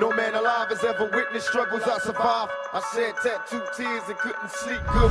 [0.00, 2.50] No man alive has ever witnessed struggles I survived.
[2.72, 5.10] I shed tattooed tears and couldn't sleep good.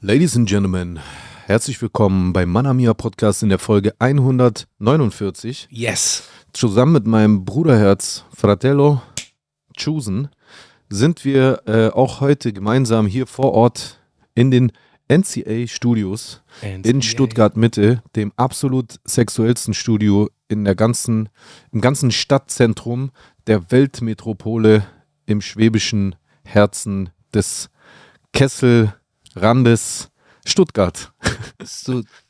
[0.00, 1.00] Ladies and Gentlemen,
[1.48, 5.66] herzlich willkommen beim Manamia Podcast in der Folge 149.
[5.72, 6.28] Yes.
[6.52, 9.02] Zusammen mit meinem Bruderherz Fratello
[9.76, 10.28] Chusen
[10.88, 13.98] sind wir äh, auch heute gemeinsam hier vor Ort
[14.36, 14.70] in den
[15.08, 17.02] NCA Studios in NCA.
[17.02, 21.28] Stuttgart Mitte, dem absolut sexuellsten Studio in der ganzen,
[21.72, 23.10] im ganzen Stadtzentrum
[23.46, 24.86] der Weltmetropole
[25.26, 27.70] im schwäbischen Herzen des
[28.32, 30.10] Kesselrandes
[30.44, 31.12] Stuttgart.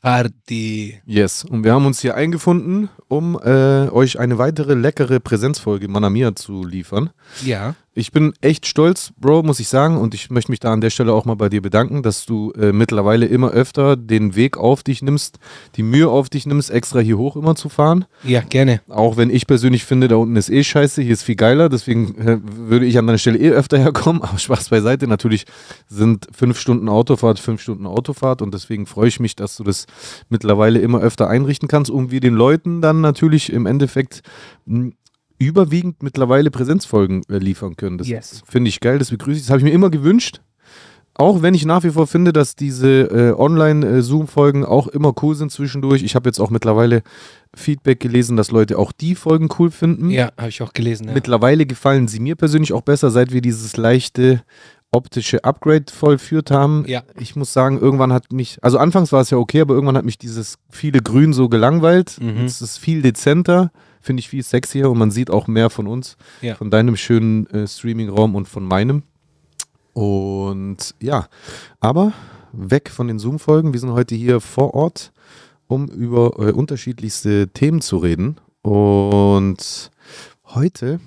[0.01, 1.01] Party.
[1.05, 6.35] Yes, und wir haben uns hier eingefunden, um äh, euch eine weitere leckere Präsenzfolge Manamia
[6.35, 7.09] zu liefern.
[7.43, 7.75] Ja.
[7.97, 10.89] Ich bin echt stolz, Bro, muss ich sagen, und ich möchte mich da an der
[10.89, 14.83] Stelle auch mal bei dir bedanken, dass du äh, mittlerweile immer öfter den Weg auf
[14.83, 15.39] dich nimmst,
[15.77, 18.03] die Mühe auf dich nimmst, extra hier hoch immer zu fahren.
[18.25, 18.81] Ja, gerne.
[18.89, 22.17] Auch wenn ich persönlich finde, da unten ist eh scheiße, hier ist viel geiler, deswegen
[22.17, 24.21] äh, würde ich an deiner Stelle eh öfter herkommen.
[24.23, 25.45] Aber Spaß beiseite, natürlich
[25.87, 29.85] sind fünf Stunden Autofahrt, fünf Stunden Autofahrt und deswegen freue ich mich, dass du das
[30.29, 34.21] mittlerweile immer öfter einrichten kannst, um wir den Leuten dann natürlich im Endeffekt
[34.65, 34.91] mh,
[35.37, 37.97] überwiegend mittlerweile Präsenzfolgen äh, liefern können.
[37.97, 38.41] Das Yes.
[38.47, 39.43] finde ich geil, das begrüße ich.
[39.43, 40.41] Das habe ich mir immer gewünscht.
[41.17, 45.49] Auch wenn ich nach wie vor finde, dass diese äh, Online-Zoom-Folgen auch immer cool sind
[45.49, 46.03] zwischendurch.
[46.03, 47.03] Ich habe jetzt auch mittlerweile
[47.55, 50.09] Feedback gelesen, dass Leute auch die Folgen cool finden.
[50.09, 51.07] Ja, habe ich auch gelesen.
[51.07, 51.13] Ja.
[51.13, 54.43] Mittlerweile gefallen sie mir persönlich auch besser, seit wir dieses leichte
[54.95, 56.85] optische Upgrade vollführt haben.
[56.87, 57.03] Ja.
[57.19, 60.05] Ich muss sagen, irgendwann hat mich, also anfangs war es ja okay, aber irgendwann hat
[60.05, 62.17] mich dieses viele Grün so gelangweilt.
[62.19, 62.37] Mhm.
[62.41, 65.87] Jetzt ist es viel dezenter, finde ich viel sexier und man sieht auch mehr von
[65.87, 66.55] uns, Ja.
[66.55, 69.03] von deinem schönen äh, Streaming-Raum und von meinem.
[69.93, 71.27] Und ja,
[71.79, 72.13] aber
[72.51, 73.73] weg von den Zoom-Folgen.
[73.73, 75.11] Wir sind heute hier vor Ort,
[75.67, 78.37] um über äh, unterschiedlichste Themen zu reden.
[78.61, 79.91] Und
[80.47, 80.99] heute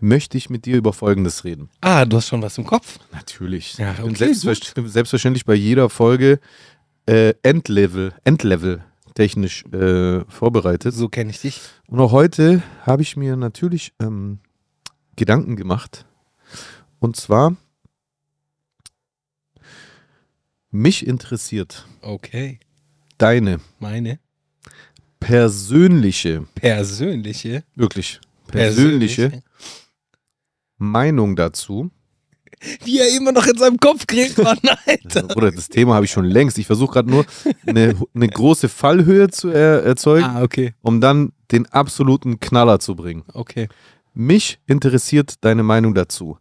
[0.00, 1.70] möchte ich mit dir über Folgendes reden.
[1.80, 2.98] Ah, du hast schon was im Kopf?
[3.12, 3.78] Natürlich.
[3.78, 6.40] Ja, okay, ich bin selbstverständlich bei jeder Folge
[7.06, 10.94] äh, Endlevel, Endlevel technisch äh, vorbereitet.
[10.94, 11.60] So kenne ich dich.
[11.86, 14.40] Und auch heute habe ich mir natürlich ähm,
[15.16, 16.04] Gedanken gemacht.
[16.98, 17.56] Und zwar,
[20.70, 22.60] mich interessiert Okay.
[23.18, 24.18] deine Meine
[25.20, 27.64] persönliche, persönliche.
[27.74, 29.42] wirklich persönliche
[30.78, 31.90] Meinung dazu.
[32.84, 35.36] Wie er immer noch in seinem Kopf kriegt, Mann, Alter.
[35.36, 36.56] Oder das Thema habe ich schon längst.
[36.58, 37.26] Ich versuche gerade nur
[37.66, 40.72] eine, eine große Fallhöhe zu er, erzeugen, Ah, okay.
[40.80, 43.24] um dann den absoluten Knaller zu bringen.
[43.34, 43.68] Okay.
[44.14, 46.38] Mich interessiert deine Meinung dazu.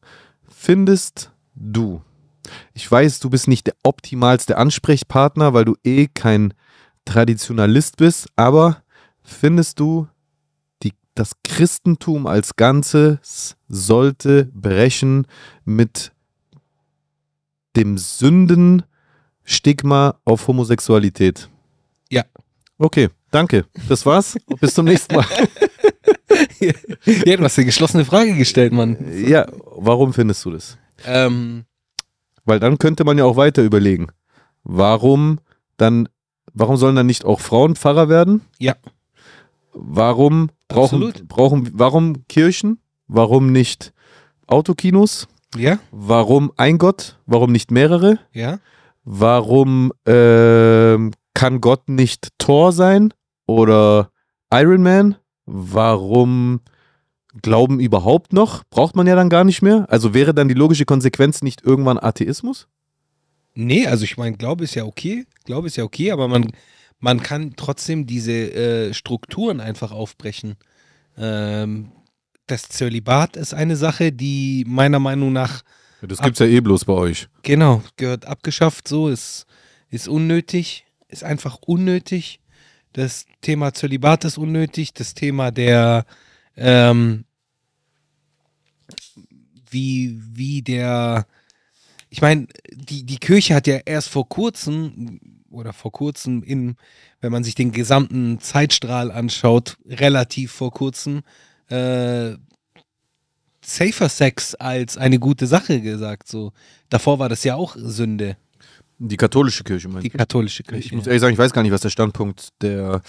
[0.47, 2.01] Findest du,
[2.73, 6.53] ich weiß, du bist nicht der optimalste Ansprechpartner, weil du eh kein
[7.03, 8.81] Traditionalist bist, aber
[9.21, 10.07] findest du,
[11.15, 15.25] das Christentum als Ganzes sollte brechen
[15.63, 16.11] mit
[17.75, 21.49] dem Sündenstigma auf Homosexualität?
[22.09, 22.23] Ja.
[22.77, 23.65] Okay, danke.
[23.89, 24.37] Das war's.
[24.59, 25.25] Bis zum nächsten Mal.
[26.59, 28.97] Ja, du hast eine geschlossene Frage gestellt, Mann.
[29.25, 29.47] Ja,
[29.77, 30.77] warum findest du das?
[31.05, 31.63] Ähm,
[32.43, 34.07] Weil dann könnte man ja auch weiter überlegen.
[34.63, 35.39] Warum
[35.77, 36.09] dann,
[36.53, 38.41] warum sollen dann nicht auch Frauen Pfarrer werden?
[38.59, 38.75] Ja.
[39.77, 41.27] Warum brauchen, Absolut.
[41.27, 42.79] brauchen, warum Kirchen?
[43.07, 43.93] Warum nicht
[44.47, 45.27] Autokinos?
[45.55, 47.19] ja, Warum ein Gott?
[47.25, 48.19] Warum nicht mehrere?
[48.33, 48.59] ja.
[49.07, 53.13] Warum ähm, kann Gott nicht Thor sein
[53.45, 54.09] oder
[54.51, 55.15] Iron Man?
[55.45, 56.61] Warum
[57.43, 58.63] Glauben überhaupt noch?
[58.71, 59.85] Braucht man ja dann gar nicht mehr.
[59.89, 62.67] Also wäre dann die logische Konsequenz nicht irgendwann Atheismus?
[63.53, 65.25] Nee, also ich meine, Glaube ist ja okay.
[65.43, 66.51] Glaube ist ja okay, aber man,
[66.99, 70.55] man kann trotzdem diese äh, Strukturen einfach aufbrechen.
[71.17, 71.91] Ähm,
[72.47, 75.63] das Zölibat ist eine Sache, die meiner Meinung nach,
[76.01, 77.27] Das gibt's ja eh bloß bei euch.
[77.41, 79.45] genau, gehört abgeschafft, so, ist,
[79.89, 82.39] ist unnötig, ist einfach unnötig.
[82.93, 86.05] Das Thema Zölibat ist unnötig, das Thema der,
[86.55, 87.25] ähm,
[89.69, 91.25] wie, wie der,
[92.09, 95.19] ich meine, die, die Kirche hat ja erst vor kurzem
[95.55, 96.75] oder vor kurzem in,
[97.21, 101.21] wenn man sich den gesamten Zeitstrahl anschaut, relativ vor kurzem,
[101.69, 102.33] äh,
[103.61, 106.27] Safer Sex als eine gute Sache gesagt.
[106.27, 106.51] So.
[106.89, 108.37] Davor war das ja auch Sünde,
[108.99, 110.17] Die katholische Kirche, die meinst du?
[110.17, 110.95] katholische Ich Kirche.
[110.95, 113.01] muss ehrlich sagen, ich weiß gar nicht, was der Standpunkt der,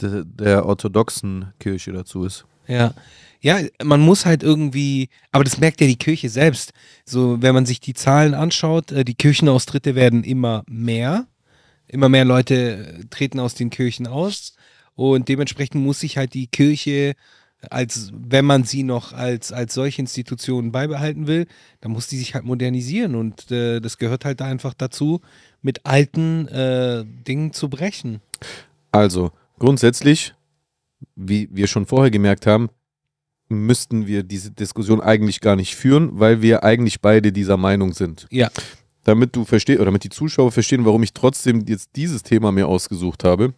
[0.00, 2.46] der, der orthodoxen Kirche dazu ist.
[2.66, 2.94] Ja.
[3.42, 6.72] Ja, man muss halt irgendwie, aber das merkt ja die Kirche selbst.
[7.06, 11.26] So, wenn man sich die Zahlen anschaut, äh, die Kirchenaustritte werden immer mehr.
[11.90, 14.54] Immer mehr Leute treten aus den Kirchen aus.
[14.94, 17.14] Und dementsprechend muss sich halt die Kirche
[17.68, 21.46] als wenn man sie noch als, als solche Institution beibehalten will,
[21.80, 25.20] dann muss die sich halt modernisieren und äh, das gehört halt da einfach dazu,
[25.60, 28.20] mit alten äh, Dingen zu brechen.
[28.92, 30.34] Also, grundsätzlich,
[31.14, 32.70] wie wir schon vorher gemerkt haben,
[33.48, 38.26] müssten wir diese Diskussion eigentlich gar nicht führen, weil wir eigentlich beide dieser Meinung sind.
[38.30, 38.48] Ja.
[39.04, 42.68] Damit du verstehst, oder damit die Zuschauer verstehen, warum ich trotzdem jetzt dieses Thema mir
[42.68, 43.54] ausgesucht habe,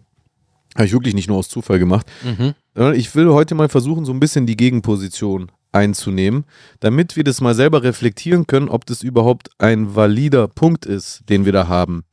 [0.75, 2.07] habe ich wirklich nicht nur aus Zufall gemacht.
[2.23, 2.55] Mhm.
[2.95, 6.45] Ich will heute mal versuchen, so ein bisschen die Gegenposition einzunehmen,
[6.81, 11.45] damit wir das mal selber reflektieren können, ob das überhaupt ein valider Punkt ist, den
[11.45, 12.05] wir da haben.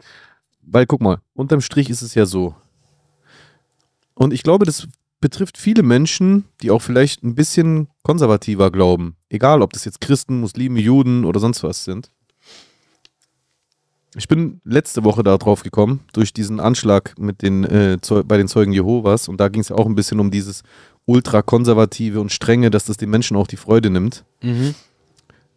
[0.61, 2.55] Weil guck mal, unterm Strich ist es ja so.
[4.13, 4.87] Und ich glaube, das
[5.21, 9.15] betrifft viele Menschen, die auch vielleicht ein bisschen konservativer glauben.
[9.29, 12.11] Egal, ob das jetzt Christen, Muslime, Juden oder sonst was sind.
[14.15, 18.73] Ich bin letzte Woche darauf gekommen, durch diesen Anschlag mit den, äh, bei den Zeugen
[18.73, 19.27] Jehovas.
[19.27, 20.63] Und da ging es ja auch ein bisschen um dieses
[21.05, 24.25] ultrakonservative und strenge, dass das den Menschen auch die Freude nimmt.
[24.41, 24.73] Mhm.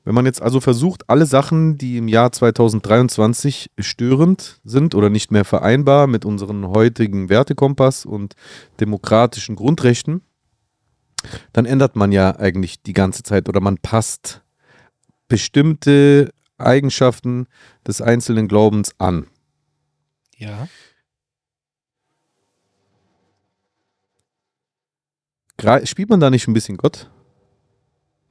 [0.05, 5.31] Wenn man jetzt also versucht, alle Sachen, die im Jahr 2023 störend sind oder nicht
[5.31, 8.35] mehr vereinbar mit unserem heutigen Wertekompass und
[8.81, 10.23] demokratischen Grundrechten,
[11.53, 14.43] dann ändert man ja eigentlich die ganze Zeit oder man passt
[15.29, 16.31] bestimmte
[16.65, 17.47] Eigenschaften
[17.87, 19.27] des einzelnen Glaubens an.
[20.37, 20.69] Ja.
[25.85, 27.11] Spielt man da nicht ein bisschen Gott?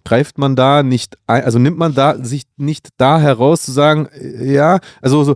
[0.04, 4.08] Greift man da nicht ein, also nimmt man da sich nicht da heraus zu sagen,
[4.08, 5.36] äh, ja, also so,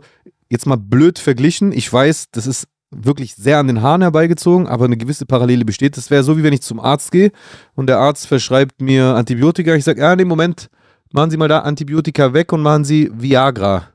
[0.49, 4.85] jetzt mal blöd verglichen, ich weiß, das ist wirklich sehr an den Haaren herbeigezogen, aber
[4.85, 5.97] eine gewisse Parallele besteht.
[5.97, 7.31] Das wäre so, wie wenn ich zum Arzt gehe
[7.75, 9.75] und der Arzt verschreibt mir Antibiotika.
[9.75, 10.69] Ich sage, ja, in dem Moment,
[11.15, 13.87] machen Sie mal da Antibiotika weg und machen Sie Viagra.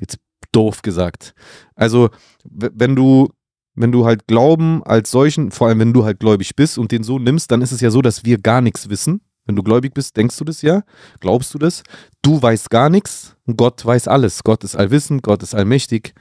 [0.00, 0.18] Jetzt
[0.50, 1.34] doof gesagt.
[1.76, 2.08] Also,
[2.44, 3.28] wenn du,
[3.74, 7.04] wenn du halt Glauben als solchen, vor allem wenn du halt gläubig bist und den
[7.04, 9.20] so nimmst, dann ist es ja so, dass wir gar nichts wissen.
[9.44, 10.82] Wenn du gläubig bist, denkst du das ja,
[11.20, 11.82] glaubst du das.
[12.22, 14.42] Du weißt gar nichts und Gott weiß alles.
[14.42, 16.14] Gott ist allwissend, Gott ist allmächtig.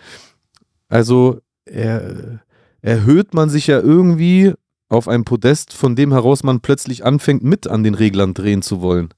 [0.88, 2.42] Also er,
[2.82, 4.54] erhöht man sich ja irgendwie
[4.90, 8.82] auf ein Podest, von dem heraus man plötzlich anfängt, mit an den Reglern drehen zu
[8.82, 9.14] wollen.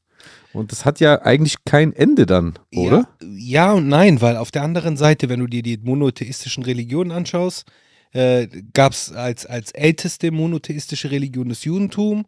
[0.53, 3.07] Und das hat ja eigentlich kein Ende dann, oder?
[3.21, 7.11] Ja, ja, und nein, weil auf der anderen Seite, wenn du dir die monotheistischen Religionen
[7.11, 7.65] anschaust,
[8.11, 12.25] äh, gab es als, als älteste monotheistische Religion das Judentum.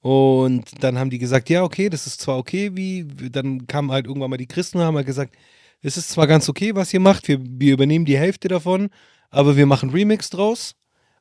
[0.00, 4.06] Und dann haben die gesagt, ja, okay, das ist zwar okay, wie, dann kamen halt
[4.06, 5.34] irgendwann mal die Christen und haben halt gesagt,
[5.82, 8.90] es ist zwar ganz okay, was ihr macht, wir, wir übernehmen die Hälfte davon,
[9.30, 10.74] aber wir machen Remix draus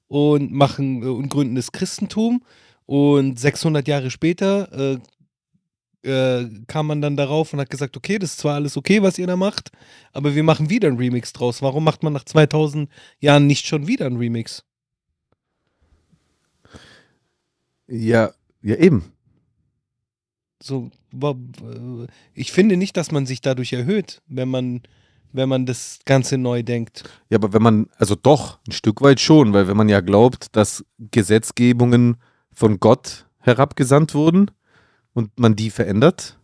[0.08, 2.44] und machen äh, und gründen das Christentum.
[2.86, 4.98] Und 600 Jahre später äh,
[6.04, 9.18] äh, kam man dann darauf und hat gesagt, okay, das ist zwar alles okay, was
[9.18, 9.72] ihr da macht,
[10.12, 11.62] aber wir machen wieder einen Remix draus.
[11.62, 12.90] Warum macht man nach 2000
[13.20, 14.64] Jahren nicht schon wieder einen Remix?
[17.88, 19.14] Ja, ja eben.
[20.62, 20.92] So,
[22.34, 24.82] ich finde nicht, dass man sich dadurch erhöht, wenn man,
[25.34, 27.04] wenn man das Ganze neu denkt.
[27.30, 30.56] Ja, aber wenn man, also doch, ein Stück weit schon, weil wenn man ja glaubt,
[30.56, 32.16] dass Gesetzgebungen
[32.54, 34.52] von Gott herabgesandt wurden,
[35.14, 36.40] und man die verändert,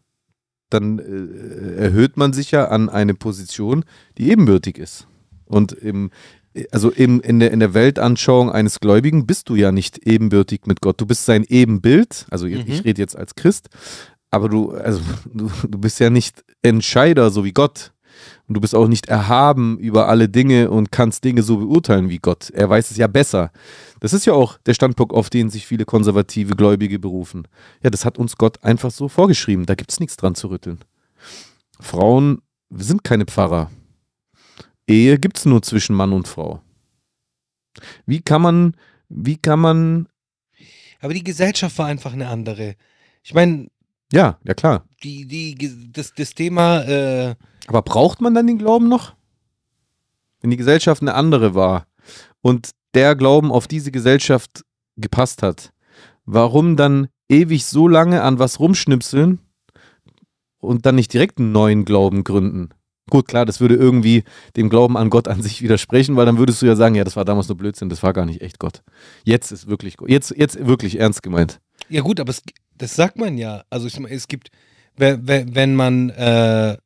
[0.69, 3.85] dann äh, erhöht man sich ja an eine Position,
[4.17, 5.07] die ebenbürtig ist.
[5.45, 6.11] Und im,
[6.71, 10.81] also im, in, der, in der Weltanschauung eines Gläubigen bist du ja nicht ebenbürtig mit
[10.81, 11.01] Gott.
[11.01, 12.63] Du bist sein Ebenbild, also mhm.
[12.67, 13.69] ich rede jetzt als Christ,
[14.29, 15.01] aber du, also,
[15.33, 17.93] du, du bist ja nicht Entscheider, so wie Gott.
[18.49, 22.17] Und du bist auch nicht erhaben über alle Dinge und kannst Dinge so beurteilen wie
[22.17, 22.49] Gott.
[22.49, 23.51] Er weiß es ja besser.
[23.99, 27.47] Das ist ja auch der Standpunkt, auf den sich viele konservative Gläubige berufen.
[27.83, 29.67] Ja, das hat uns Gott einfach so vorgeschrieben.
[29.67, 30.79] Da gibt es nichts dran zu rütteln.
[31.79, 32.41] Frauen
[32.71, 33.69] sind keine Pfarrer.
[34.87, 36.59] Ehe gibt es nur zwischen Mann und Frau.
[38.07, 38.75] Wie kann man,
[39.09, 40.07] wie kann man.
[41.01, 42.75] Aber die Gesellschaft war einfach eine andere.
[43.21, 43.67] Ich meine.
[44.11, 44.85] Ja, ja klar.
[45.03, 46.81] Die, die, das, das Thema.
[46.81, 47.35] Äh,
[47.69, 49.13] aber braucht man dann den Glauben noch?
[50.41, 51.85] Wenn die Gesellschaft eine andere war
[52.41, 54.65] und der Glauben auf diese Gesellschaft
[54.97, 55.71] gepasst hat,
[56.25, 59.39] warum dann ewig so lange an was rumschnipseln
[60.57, 62.69] und dann nicht direkt einen neuen Glauben gründen?
[63.11, 64.23] Gut, klar, das würde irgendwie
[64.55, 67.15] dem Glauben an Gott an sich widersprechen, weil dann würdest du ja sagen, ja, das
[67.15, 68.81] war damals nur Blödsinn, das war gar nicht echt Gott.
[69.25, 71.59] Jetzt ist wirklich jetzt jetzt wirklich ernst gemeint.
[71.87, 72.41] Ja gut, aber es,
[72.75, 73.63] das sagt man ja.
[73.69, 74.49] Also es gibt,
[74.95, 76.77] wenn man äh,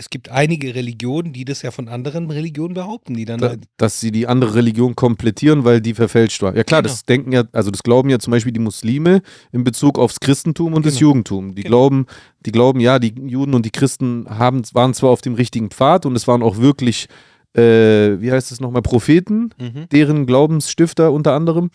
[0.00, 4.00] es gibt einige Religionen, die das ja von anderen Religionen behaupten, die dann da, dass
[4.00, 6.56] sie die andere Religion komplettieren, weil die verfälscht war.
[6.56, 6.90] Ja klar, genau.
[6.90, 9.20] das denken ja, also das glauben ja zum Beispiel die Muslime
[9.52, 10.90] in Bezug aufs Christentum und genau.
[10.90, 11.54] das Judentum.
[11.54, 11.76] Die genau.
[11.76, 12.06] glauben,
[12.46, 16.06] die glauben, ja, die Juden und die Christen haben, waren zwar auf dem richtigen Pfad
[16.06, 17.06] und es waren auch wirklich
[17.54, 19.88] äh, wie heißt es nochmal, Propheten, Mhm.
[19.90, 21.70] deren Glaubensstifter unter anderem.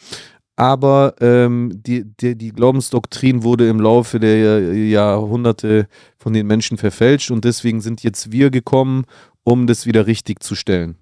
[0.56, 7.30] Aber ähm, die, die, die Glaubensdoktrin wurde im Laufe der Jahrhunderte von den Menschen verfälscht
[7.32, 9.06] und deswegen sind jetzt wir gekommen,
[9.44, 10.96] um das wieder richtig zu stellen.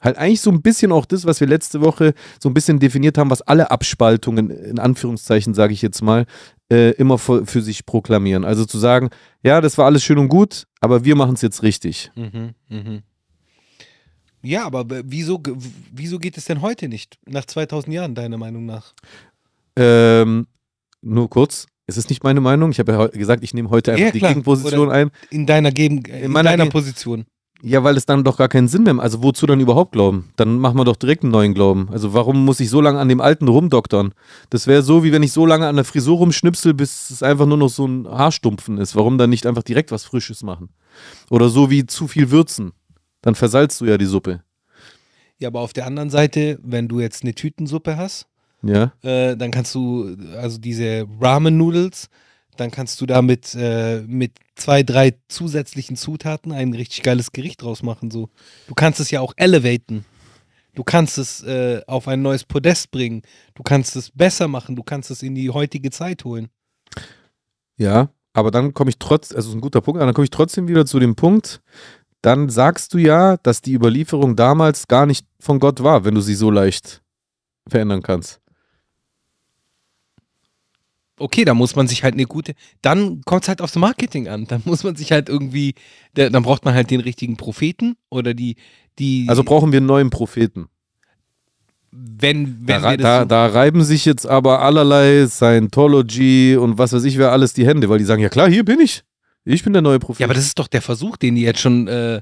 [0.00, 3.18] Halt eigentlich so ein bisschen auch das, was wir letzte Woche so ein bisschen definiert
[3.18, 6.24] haben, was alle Abspaltungen, in Anführungszeichen sage ich jetzt mal,
[6.72, 8.44] äh, immer für, für sich proklamieren.
[8.44, 9.10] Also zu sagen,
[9.42, 12.10] ja, das war alles schön und gut, aber wir machen es jetzt richtig.
[12.16, 12.54] Mhm.
[12.68, 13.02] Mhm.
[14.42, 15.40] Ja, aber wieso,
[15.92, 17.18] wieso geht es denn heute nicht?
[17.26, 18.94] Nach 2000 Jahren, deiner Meinung nach?
[19.76, 20.46] Ähm,
[21.02, 22.70] nur kurz, es ist nicht meine Meinung.
[22.70, 24.20] Ich habe ja gesagt, ich nehme heute einfach Ja, die.
[24.20, 25.10] Gegenposition Oder- ein.
[25.30, 27.26] In deiner, Geben äh, in meiner deiner Ge- Position.
[27.62, 28.98] Ja, weil es dann doch gar keinen Sinn mehr.
[29.00, 30.30] Also wozu dann überhaupt glauben?
[30.36, 31.90] Dann machen wir doch direkt einen neuen Glauben.
[31.92, 34.14] Also warum muss ich so lange an dem alten rumdoktern?
[34.48, 37.44] Das wäre so, wie wenn ich so lange an der Frisur rumschnipsel, bis es einfach
[37.44, 38.96] nur noch so ein Haarstumpfen ist.
[38.96, 40.70] Warum dann nicht einfach direkt was Frisches machen?
[41.28, 42.72] Oder so wie zu viel würzen.
[43.22, 44.42] Dann versalzt du ja die Suppe.
[45.38, 48.26] Ja, aber auf der anderen Seite, wenn du jetzt eine Tütensuppe hast,
[48.62, 48.92] Ja.
[49.02, 52.08] äh, dann kannst du, also diese Ramen-Noodles,
[52.56, 57.82] dann kannst du damit äh, mit zwei, drei zusätzlichen Zutaten ein richtig geiles Gericht draus
[57.82, 58.10] machen.
[58.10, 58.28] So.
[58.66, 60.04] Du kannst es ja auch elevaten.
[60.74, 63.22] Du kannst es äh, auf ein neues Podest bringen.
[63.54, 64.76] Du kannst es besser machen.
[64.76, 66.48] Du kannst es in die heutige Zeit holen.
[67.76, 70.30] Ja, aber dann komme ich trotz, also ist ein guter Punkt, aber dann komme ich
[70.30, 71.62] trotzdem wieder zu dem Punkt,
[72.22, 76.20] dann sagst du ja, dass die Überlieferung damals gar nicht von Gott war, wenn du
[76.20, 77.02] sie so leicht
[77.66, 78.40] verändern kannst.
[81.18, 82.54] Okay, da muss man sich halt eine gute.
[82.80, 84.46] Dann kommt es halt aufs Marketing an.
[84.46, 85.74] Dann muss man sich halt irgendwie.
[86.14, 88.56] Da, dann braucht man halt den richtigen Propheten oder die.
[88.98, 90.68] die Also brauchen wir einen neuen Propheten.
[91.90, 96.56] wenn, Da, wenn rei- wir das da, so, da reiben sich jetzt aber allerlei Scientology
[96.56, 98.80] und was weiß ich wer alles die Hände, weil die sagen, ja klar, hier bin
[98.80, 99.04] ich.
[99.44, 100.20] Ich bin der neue Prophet.
[100.20, 101.88] Ja, aber das ist doch der Versuch, den die jetzt schon.
[101.88, 102.20] Äh,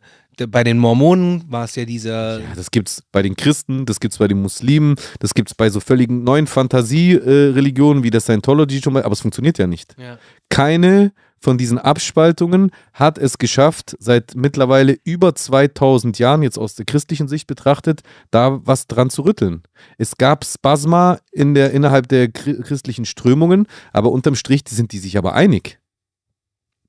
[0.51, 2.39] bei den Mormonen war es ja dieser.
[2.39, 5.81] Ja, das gibt's bei den Christen, das gibt's bei den Muslimen, das gibt's bei so
[5.81, 9.97] völligen neuen Fantasie-Religionen wie der Scientology schon mal, aber es funktioniert ja nicht.
[9.99, 10.19] Ja.
[10.49, 16.85] keine von diesen Abspaltungen hat es geschafft, seit mittlerweile über 2000 Jahren, jetzt aus der
[16.85, 18.01] christlichen Sicht betrachtet,
[18.33, 19.63] da was dran zu rütteln.
[19.99, 24.99] Es gab Spasma in der, innerhalb der chri- christlichen Strömungen, aber unterm Strich sind die
[24.99, 25.78] sich aber einig.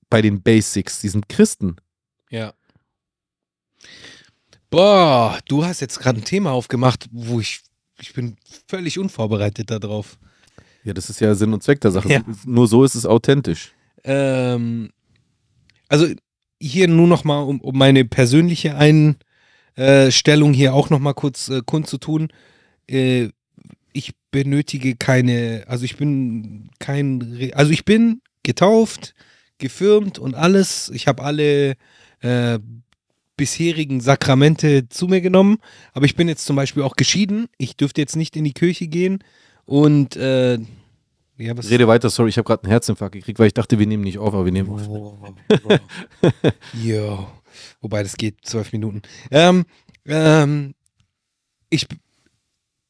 [0.10, 1.76] Bei den Basics, die sind Christen.
[2.30, 2.54] Ja.
[4.70, 7.62] Boah, du hast jetzt gerade ein Thema aufgemacht, wo ich.
[8.02, 8.38] Ich bin
[8.68, 10.18] völlig unvorbereitet darauf.
[10.84, 12.10] Ja, das ist ja Sinn und Zweck der Sache.
[12.10, 12.22] Ja.
[12.46, 13.74] Nur so ist es authentisch.
[14.06, 14.92] Ähm,
[15.90, 16.08] also
[16.62, 21.62] hier nur noch mal, um, um meine persönliche Einstellung hier auch noch mal kurz äh,
[21.66, 22.30] kundzutun.
[22.88, 23.30] Äh,
[23.92, 29.14] ich benötige keine, also ich bin kein, also ich bin getauft,
[29.60, 30.90] gefirmt und alles.
[30.94, 31.76] Ich habe alle
[32.22, 32.60] äh,
[33.38, 35.60] bisherigen Sakramente zu mir genommen,
[35.94, 37.48] aber ich bin jetzt zum Beispiel auch geschieden.
[37.58, 39.24] Ich dürfte jetzt nicht in die Kirche gehen
[39.66, 40.58] und äh,
[41.38, 43.88] ja, was Rede weiter, sorry, ich habe gerade einen Herzinfarkt gekriegt, weil ich dachte, wir
[43.88, 44.82] nehmen nicht auf, aber wir nehmen auf.
[46.74, 47.28] Jo.
[47.80, 49.02] Wobei, das geht zwölf Minuten.
[49.32, 49.66] Ähm,
[50.06, 50.76] ähm,
[51.70, 51.88] ich,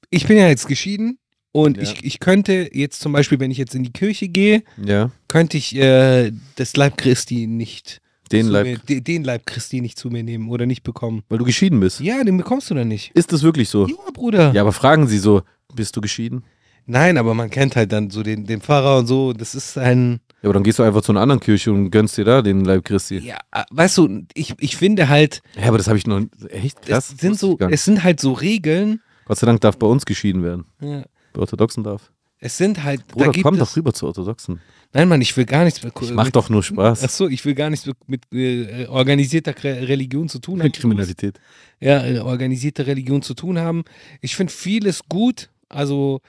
[0.09, 1.18] ich bin ja jetzt geschieden
[1.51, 1.83] und Ja.
[1.83, 5.57] ich, ich könnte jetzt zum Beispiel, wenn ich jetzt in die Kirche gehe, Ja, könnte
[5.57, 8.01] ich äh, das Leib Christi nicht
[8.31, 11.23] den zu Leib, Mir, de, den Leib Christi nicht zu mir nehmen oder nicht bekommen.
[11.29, 11.99] weil du geschieden bist.
[11.99, 13.11] Ja, den bekommst du dann nicht.
[13.15, 13.87] Ist das wirklich so?
[13.87, 14.51] Ja, Bruder.
[14.53, 15.41] Ja, aber fragen Sie so,
[15.73, 16.43] bist du geschieden?
[16.85, 19.33] Nein, aber man kennt halt dann so den, den Pfarrer und so.
[19.33, 20.19] Das ist ein.
[20.41, 22.63] Ja, aber dann gehst du einfach zu einer anderen Kirche und gönnst dir da den
[22.65, 23.17] Leib Christi.
[23.19, 26.83] Ja, äh, weißt du, ich, ich finde halt, Ja, aber das habe ich noch echt
[26.83, 27.11] krass.
[27.13, 29.01] es sind so, es sind halt so Regeln.
[29.25, 30.65] Gott sei Dank darf bei uns geschieden werden.
[30.81, 32.11] Ja, Bei Orthodoxen darf.
[32.39, 33.01] es sind halt.
[33.01, 34.59] da Bruder, gibt komm doch rüber zu Orthodoxen.
[34.91, 35.93] Nein, Mann, ich will gar nichts mit.
[36.01, 37.03] Ich mach mit, doch nur Spaß.
[37.03, 40.71] Ach so, ich will gar nichts mit, mit äh, organisierter Re- Religion zu tun haben.
[40.71, 41.39] Kriminalität.
[41.79, 43.83] Ja, äh, organisierte Religion zu tun haben.
[44.21, 45.49] Ich finde vieles gut.
[45.67, 46.21] Also,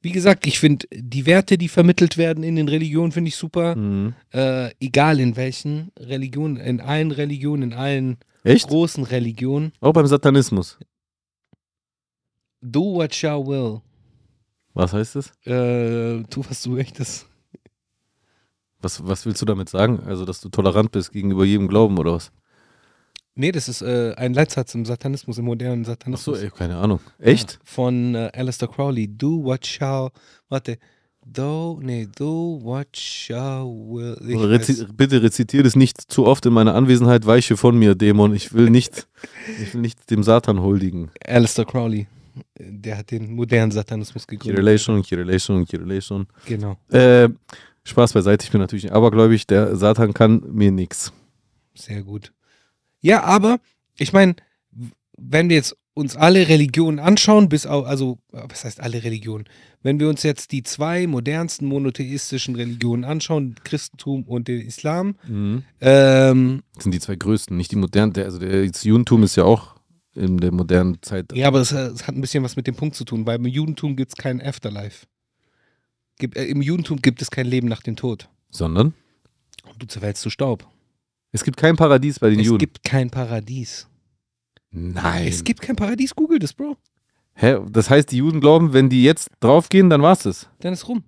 [0.00, 3.76] wie gesagt, ich finde die Werte, die vermittelt werden in den Religionen, finde ich super.
[3.76, 4.14] Mhm.
[4.32, 8.68] Äh, egal in welchen Religionen, in allen Religionen, in allen Echt?
[8.68, 9.72] großen Religionen.
[9.80, 10.78] Auch beim Satanismus.
[12.62, 13.82] Do what thou will.
[14.76, 15.30] Was heißt das?
[15.46, 17.26] Äh, tu, was du möchtest.
[18.82, 20.00] Was, was willst du damit sagen?
[20.06, 22.30] Also, dass du tolerant bist gegenüber jedem Glauben oder was?
[23.34, 26.40] Nee, das ist äh, ein Leitsatz im Satanismus, im modernen Ach so, Satanismus.
[26.42, 27.00] ey, keine Ahnung.
[27.18, 27.52] Echt?
[27.52, 29.08] Ja, von äh, Alistair Crowley.
[29.08, 30.10] Do what shall.
[30.50, 30.78] Warte.
[31.28, 34.14] Do, nee, do what shall will.
[34.20, 37.26] Weiß- rezi bitte rezitiere das nicht zu oft in meiner Anwesenheit.
[37.26, 38.34] Weiche von mir, Dämon.
[38.34, 39.08] Ich will nicht,
[39.60, 41.10] ich will nicht dem Satan huldigen.
[41.26, 42.06] Alistair Crowley.
[42.58, 44.56] Der hat den modernen Satanismus gegründet.
[44.56, 46.26] Kirelation, Kirelation, Kirelation.
[46.46, 46.76] Genau.
[46.90, 47.28] Äh,
[47.84, 49.46] Spaß beiseite, ich bin natürlich nicht abergläubig.
[49.46, 51.12] Der Satan kann mir nichts.
[51.74, 52.32] Sehr gut.
[53.00, 53.58] Ja, aber
[53.96, 54.34] ich meine,
[55.16, 59.44] wenn wir jetzt uns alle Religionen anschauen, bis auf, also, was heißt alle Religionen?
[59.82, 65.62] Wenn wir uns jetzt die zwei modernsten monotheistischen Religionen anschauen, Christentum und den Islam, Mhm.
[65.80, 68.12] ähm, Das sind die zwei größten, nicht die modernen.
[68.12, 69.75] Der, also der, das Judentum ist ja auch
[70.16, 71.32] in der modernen Zeit.
[71.34, 73.46] ja, aber es, es hat ein bisschen was mit dem Punkt zu tun, weil im
[73.46, 75.06] Judentum gibt es kein Afterlife.
[76.18, 78.28] Gibt, äh, Im Judentum gibt es kein Leben nach dem Tod.
[78.50, 78.94] Sondern
[79.68, 80.66] Und du zerfällst zu Staub.
[81.32, 82.58] es gibt kein Paradies bei den Es Juden.
[82.58, 83.86] gibt kein Paradies.
[84.70, 85.28] Nein.
[85.28, 86.76] Es gibt kein Paradies, google das, Bro.
[87.34, 87.58] Hä?
[87.70, 90.48] Das heißt, die Juden glauben, wenn die jetzt draufgehen, dann war's das.
[90.60, 91.04] Dann ist rum.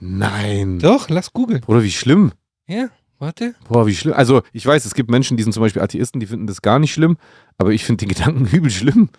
[0.00, 0.78] Nein.
[0.78, 1.60] Doch, lass googeln.
[1.60, 2.32] Bruder, wie schlimm.
[2.66, 2.88] Ja,
[3.18, 3.54] warte.
[3.68, 4.14] Boah, wie schlimm.
[4.14, 6.78] Also, ich weiß, es gibt Menschen, die sind zum Beispiel Atheisten, die finden das gar
[6.78, 7.16] nicht schlimm,
[7.56, 9.10] aber ich finde den Gedanken übel schlimm.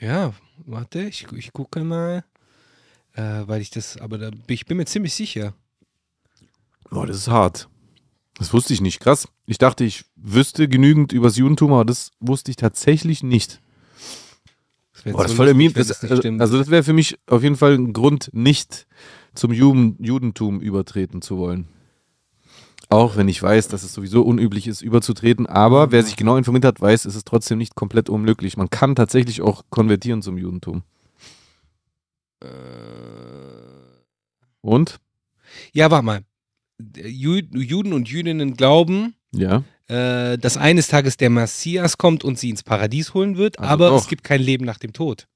[0.00, 0.32] Ja,
[0.66, 2.24] warte, ich, ich gucke mal.
[3.14, 5.54] Äh, weil ich das, aber da, ich bin mir ziemlich sicher.
[6.90, 7.68] Boah, das ist hart.
[8.38, 8.98] Das wusste ich nicht.
[8.98, 9.28] Krass.
[9.46, 13.60] Ich dachte, ich wüsste genügend über das Judentum, aber das wusste ich tatsächlich nicht.
[15.04, 16.40] Das Boah, das so ist voll lustig, Das, stimmt.
[16.40, 18.86] also, das wäre für mich auf jeden Fall ein Grund, nicht
[19.34, 21.68] zum Juden, Judentum übertreten zu wollen.
[22.90, 25.46] Auch wenn ich weiß, dass es sowieso unüblich ist, überzutreten.
[25.46, 28.56] Aber wer sich genau informiert hat, weiß, es ist trotzdem nicht komplett unmöglich.
[28.56, 30.82] Man kann tatsächlich auch konvertieren zum Judentum.
[32.42, 32.48] Äh,
[34.60, 35.00] Und?
[35.72, 36.24] ja, warte mal.
[36.80, 39.62] Ju- Juden und Jüdinnen glauben, Ja.
[39.88, 43.88] äh, dass eines Tages der Messias kommt und sie ins Paradies holen wird, Also aber
[43.90, 43.98] doch.
[44.00, 45.26] es gibt kein Leben nach dem Tod.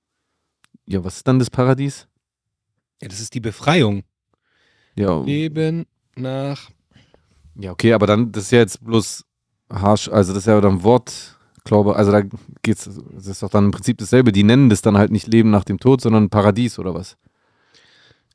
[0.86, 2.08] Ja, was ist dann das Paradies?
[3.00, 4.02] Ja, das ist die Befreiung.
[4.96, 5.86] Ja, Leben
[6.16, 6.70] nach.
[7.58, 9.24] Ja okay, aber dann, das ist ja jetzt bloß
[9.70, 12.22] harsch, also das ist ja dann Wortglaube, also da
[12.62, 14.32] geht's, das ist doch dann im Prinzip dasselbe.
[14.32, 17.16] Die nennen das dann halt nicht Leben nach dem Tod, sondern Paradies oder was?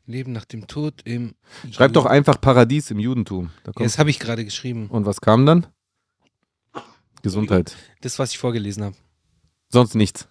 [0.06, 1.34] Leben nach dem Tod im.
[1.72, 3.51] Schreib doch einfach Paradies im Judentum.
[3.63, 4.88] Da Ja, das habe ich gerade geschrieben.
[4.89, 5.65] und was kam dann?
[7.22, 7.75] Gesundheit.
[8.01, 8.96] Das, was ich vorgelesen habe.
[9.70, 10.27] Sonst nichts.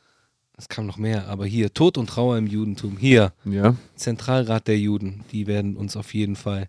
[0.58, 2.98] Es kam noch mehr, aber hier, Tod und Trauer im Judentum.
[2.98, 3.74] Hier, Ja.
[3.96, 6.68] Zentralrat der Juden, die werden uns auf jeden Fall.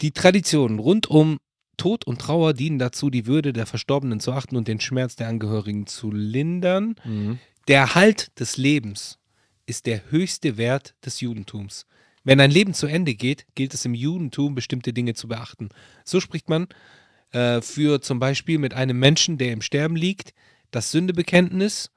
[0.00, 1.38] Die Traditionen rund um
[1.76, 5.28] Tod und Trauer dienen dazu, die Würde der Verstorbenen zu achten und den Schmerz der
[5.28, 6.96] Angehörigen zu lindern.
[7.04, 7.38] Mhm.
[7.68, 9.18] Der Erhalt des Lebens
[9.66, 11.86] ist der höchste Wert des Judentums.
[12.24, 15.68] Wenn ein Leben zu Ende geht, gilt es im Judentum, bestimmte Dinge zu beachten.
[16.04, 16.66] So spricht man
[17.32, 20.34] äh, für zum Beispiel mit einem Menschen, der im Sterben liegt,
[20.70, 21.90] das Sündebekenntnis,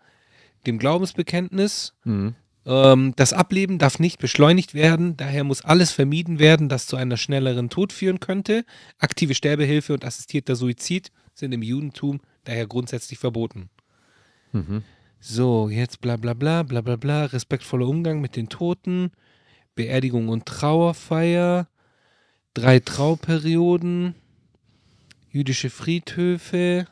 [0.67, 1.93] dem Glaubensbekenntnis.
[2.03, 2.35] Mhm.
[2.65, 7.17] Ähm, das Ableben darf nicht beschleunigt werden, daher muss alles vermieden werden, das zu einer
[7.17, 8.65] schnelleren Tod führen könnte.
[8.99, 13.69] Aktive Sterbehilfe und assistierter Suizid sind im Judentum daher grundsätzlich verboten.
[14.51, 14.83] Mhm.
[15.19, 19.11] So, jetzt bla bla bla bla bla bla, respektvoller Umgang mit den Toten,
[19.75, 21.67] Beerdigung und Trauerfeier,
[22.53, 24.15] drei Trauperioden,
[25.29, 26.87] jüdische Friedhöfe.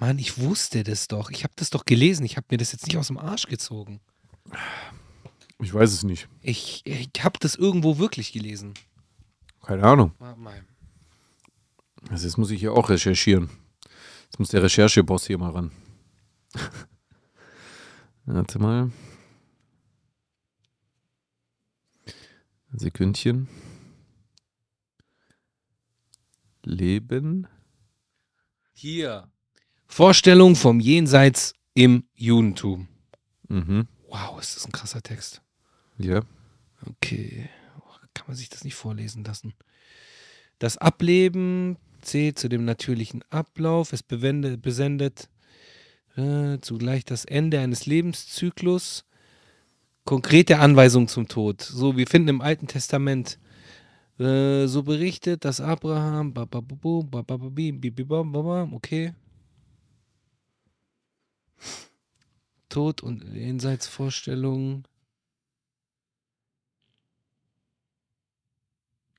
[0.00, 1.30] Mann, ich wusste das doch.
[1.30, 2.24] Ich habe das doch gelesen.
[2.24, 4.00] Ich habe mir das jetzt nicht aus dem Arsch gezogen.
[5.58, 6.26] Ich weiß es nicht.
[6.40, 8.72] Ich, ich habe das irgendwo wirklich gelesen.
[9.62, 10.14] Keine Ahnung.
[12.08, 13.50] Also jetzt muss ich hier auch recherchieren.
[14.24, 15.70] Jetzt muss der Rechercheboss hier mal ran.
[18.24, 18.90] Warte mal.
[22.72, 23.48] Ein Sekündchen.
[26.62, 27.46] Leben.
[28.72, 29.30] Hier.
[29.90, 32.86] Vorstellung vom Jenseits im Judentum.
[33.48, 33.88] Mhm.
[34.08, 35.42] Wow, ist das ein krasser Text.
[35.98, 36.22] Ja.
[36.86, 37.50] Okay.
[38.14, 39.52] Kann man sich das nicht vorlesen lassen?
[40.60, 43.92] Das Ableben zählt zu dem natürlichen Ablauf.
[43.92, 45.28] Es besendet
[46.16, 49.04] äh, zugleich das Ende eines Lebenszyklus.
[50.04, 51.62] Konkrete Anweisung zum Tod.
[51.62, 53.40] So, wir finden im Alten Testament
[54.20, 56.46] äh, so berichtet, dass Abraham, ba-
[62.68, 64.86] Tod und Jenseitsvorstellungen.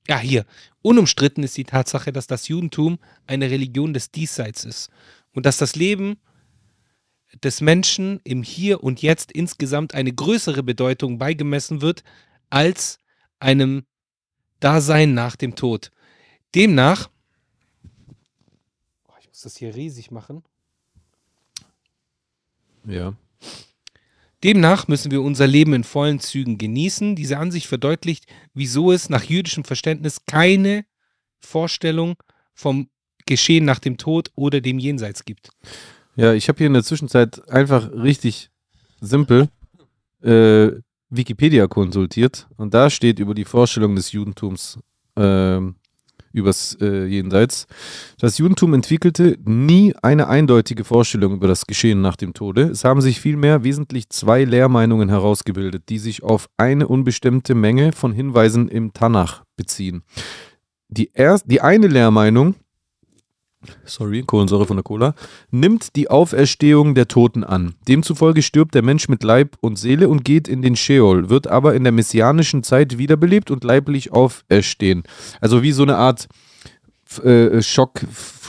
[0.08, 0.46] Ja, hier.
[0.82, 4.90] Unumstritten ist die Tatsache, dass das Judentum eine Religion des Diesseits ist
[5.34, 6.18] und dass das Leben
[7.44, 12.04] des Menschen im Hier und Jetzt insgesamt eine größere Bedeutung beigemessen wird
[12.50, 13.00] als
[13.40, 13.86] einem
[14.60, 15.92] Dasein nach dem Tod.
[16.56, 17.10] Demnach,
[19.20, 20.44] ich muss das hier riesig machen.
[22.86, 23.14] Ja.
[24.44, 27.16] Demnach müssen wir unser Leben in vollen Zügen genießen.
[27.16, 30.86] Diese Ansicht verdeutlicht, wieso es nach jüdischem Verständnis keine
[31.40, 32.16] Vorstellung
[32.54, 32.90] vom
[33.26, 35.50] Geschehen nach dem Tod oder dem Jenseits gibt.
[36.16, 38.50] Ja, ich habe hier in der Zwischenzeit einfach richtig
[39.00, 39.50] simpel
[40.22, 40.72] äh,
[41.10, 44.80] Wikipedia konsultiert und da steht über die Vorstellung des Judentums
[45.16, 45.76] ähm,
[46.34, 47.68] übers äh, Jenseits.
[48.20, 52.64] Das Judentum entwickelte nie eine eindeutige Vorstellung über das Geschehen nach dem Tode.
[52.64, 58.14] Es haben sich vielmehr wesentlich zwei Lehrmeinungen herausgebildet, die sich auf eine unbestimmte Menge von
[58.14, 60.04] Hinweisen im Tanach beziehen.
[60.90, 62.56] Die, erst, die eine Lehrmeinung
[63.86, 65.14] sorry, Kohlensäure von der Cola,
[65.52, 67.76] nimmt die Auferstehung der Toten an.
[67.88, 71.76] Demzufolge stirbt der Mensch mit Leib und Seele und geht in den Sheol, wird aber
[71.76, 75.04] in der messianischen Zeit wiederbelebt und leiblich auferstehen.
[75.40, 76.28] Also wie so eine Art
[77.24, 77.62] äh,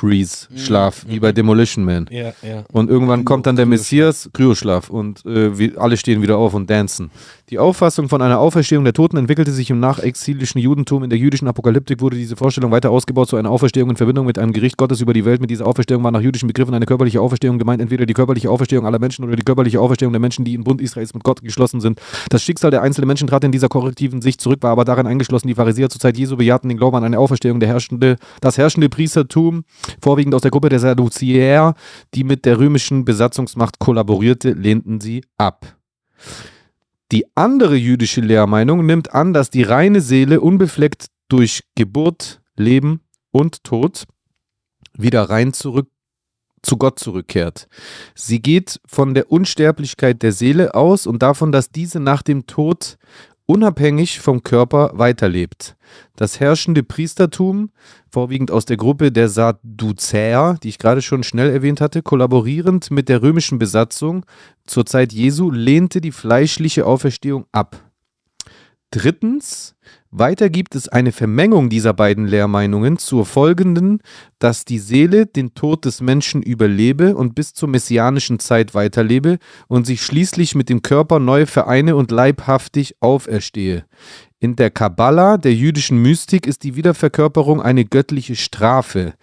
[0.02, 2.06] Schock-Freeze-Schlaf, wie bei Demolition Man.
[2.10, 2.64] Ja, ja.
[2.72, 6.68] Und irgendwann kommt dann der Messias, Kryoschlaf, und äh, wir, alle stehen wieder auf und
[6.68, 7.10] dancen.
[7.50, 11.04] Die Auffassung von einer Auferstehung der Toten entwickelte sich im nachexilischen Judentum.
[11.04, 14.38] In der jüdischen Apokalyptik wurde diese Vorstellung weiter ausgebaut zu einer Auferstehung in Verbindung mit
[14.38, 15.40] einem Gericht Gottes über die Welt.
[15.40, 18.86] Mit dieser Auferstehung war nach jüdischen Begriffen eine körperliche Auferstehung gemeint, entweder die körperliche Auferstehung
[18.86, 21.82] aller Menschen oder die körperliche Auferstehung der Menschen, die im Bund Israels mit Gott geschlossen
[21.82, 22.00] sind.
[22.30, 25.48] Das Schicksal der einzelnen Menschen trat in dieser korrektiven Sicht zurück, war aber darin eingeschlossen,
[25.48, 27.60] die Pharisäer zur Zeit Jesu bejahten den Glauben an eine Auferstehung.
[27.60, 29.64] Der herrschende, das herrschende Priestertum,
[30.00, 31.74] vorwiegend aus der Gruppe der Sadduzier,
[32.14, 35.76] die mit der römischen Besatzungsmacht kollaborierte, lehnten sie ab.
[37.11, 43.00] Die andere jüdische Lehrmeinung nimmt an, dass die reine Seele unbefleckt durch Geburt, Leben
[43.31, 44.05] und Tod
[44.96, 45.88] wieder rein zurück
[46.62, 47.68] zu Gott zurückkehrt.
[48.14, 52.98] Sie geht von der Unsterblichkeit der Seele aus und davon, dass diese nach dem Tod
[53.52, 55.76] unabhängig vom Körper weiterlebt.
[56.16, 57.70] Das herrschende Priestertum,
[58.08, 63.10] vorwiegend aus der Gruppe der Sadduzäer, die ich gerade schon schnell erwähnt hatte, kollaborierend mit
[63.10, 64.24] der römischen Besatzung
[64.66, 67.76] zur Zeit Jesu, lehnte die fleischliche Auferstehung ab.
[68.90, 69.74] Drittens,
[70.12, 74.01] weiter gibt es eine Vermengung dieser beiden Lehrmeinungen zur folgenden,
[74.38, 79.87] dass die Seele den Tod des Menschen überlebe und bis zur messianischen Zeit weiterlebe und
[79.87, 83.85] sich schließlich mit dem Körper neu vereine und leibhaftig auferstehe.
[84.38, 89.14] In der Kabbala, der jüdischen Mystik, ist die Wiederverkörperung eine göttliche Strafe.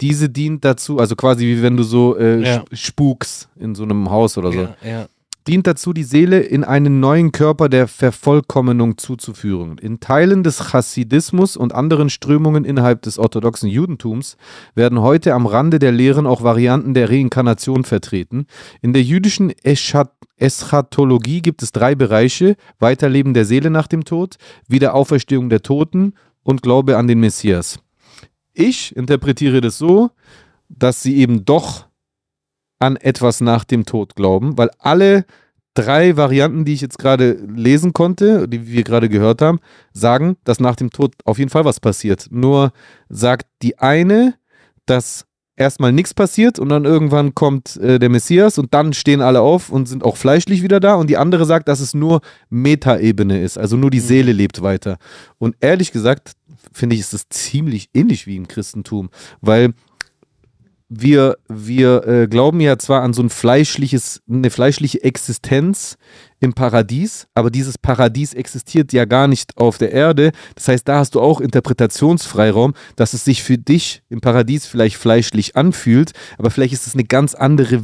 [0.00, 2.64] Diese dient dazu, also quasi wie wenn du so äh, Ja.
[2.72, 5.06] spukst in so einem Haus oder so Ja, ja.
[5.46, 9.78] Dient dazu, die Seele in einen neuen Körper der Vervollkommnung zuzuführen.
[9.78, 14.36] In Teilen des Chassidismus und anderen Strömungen innerhalb des orthodoxen Judentums
[14.74, 18.46] werden heute am Rande der Lehren auch Varianten der Reinkarnation vertreten.
[18.82, 24.36] In der jüdischen Eschat Eschatologie gibt es drei Bereiche: Weiterleben der Seele nach dem Tod,
[24.68, 27.78] Wiederauferstehung der Toten und Glaube an den Messias.
[28.52, 30.10] Ich interpretiere das so,
[30.68, 31.85] dass sie eben doch
[32.78, 35.24] an etwas nach dem Tod glauben, weil alle
[35.74, 39.60] drei Varianten, die ich jetzt gerade lesen konnte, die wir gerade gehört haben,
[39.92, 42.28] sagen, dass nach dem Tod auf jeden Fall was passiert.
[42.30, 42.72] Nur
[43.08, 44.34] sagt die eine,
[44.86, 49.40] dass erstmal nichts passiert und dann irgendwann kommt äh, der Messias und dann stehen alle
[49.40, 53.40] auf und sind auch fleischlich wieder da und die andere sagt, dass es nur Metaebene
[53.40, 54.98] ist, also nur die Seele lebt weiter.
[55.38, 56.32] Und ehrlich gesagt,
[56.72, 59.08] finde ich, ist das ziemlich ähnlich wie im Christentum,
[59.40, 59.72] weil
[60.88, 65.96] wir, wir äh, glauben ja zwar an so ein fleischliches, eine fleischliche Existenz
[66.38, 70.32] im Paradies, aber dieses Paradies existiert ja gar nicht auf der Erde.
[70.54, 74.96] Das heißt, da hast du auch Interpretationsfreiraum, dass es sich für dich im Paradies vielleicht
[74.96, 77.82] fleischlich anfühlt, aber vielleicht ist es eine ganz andere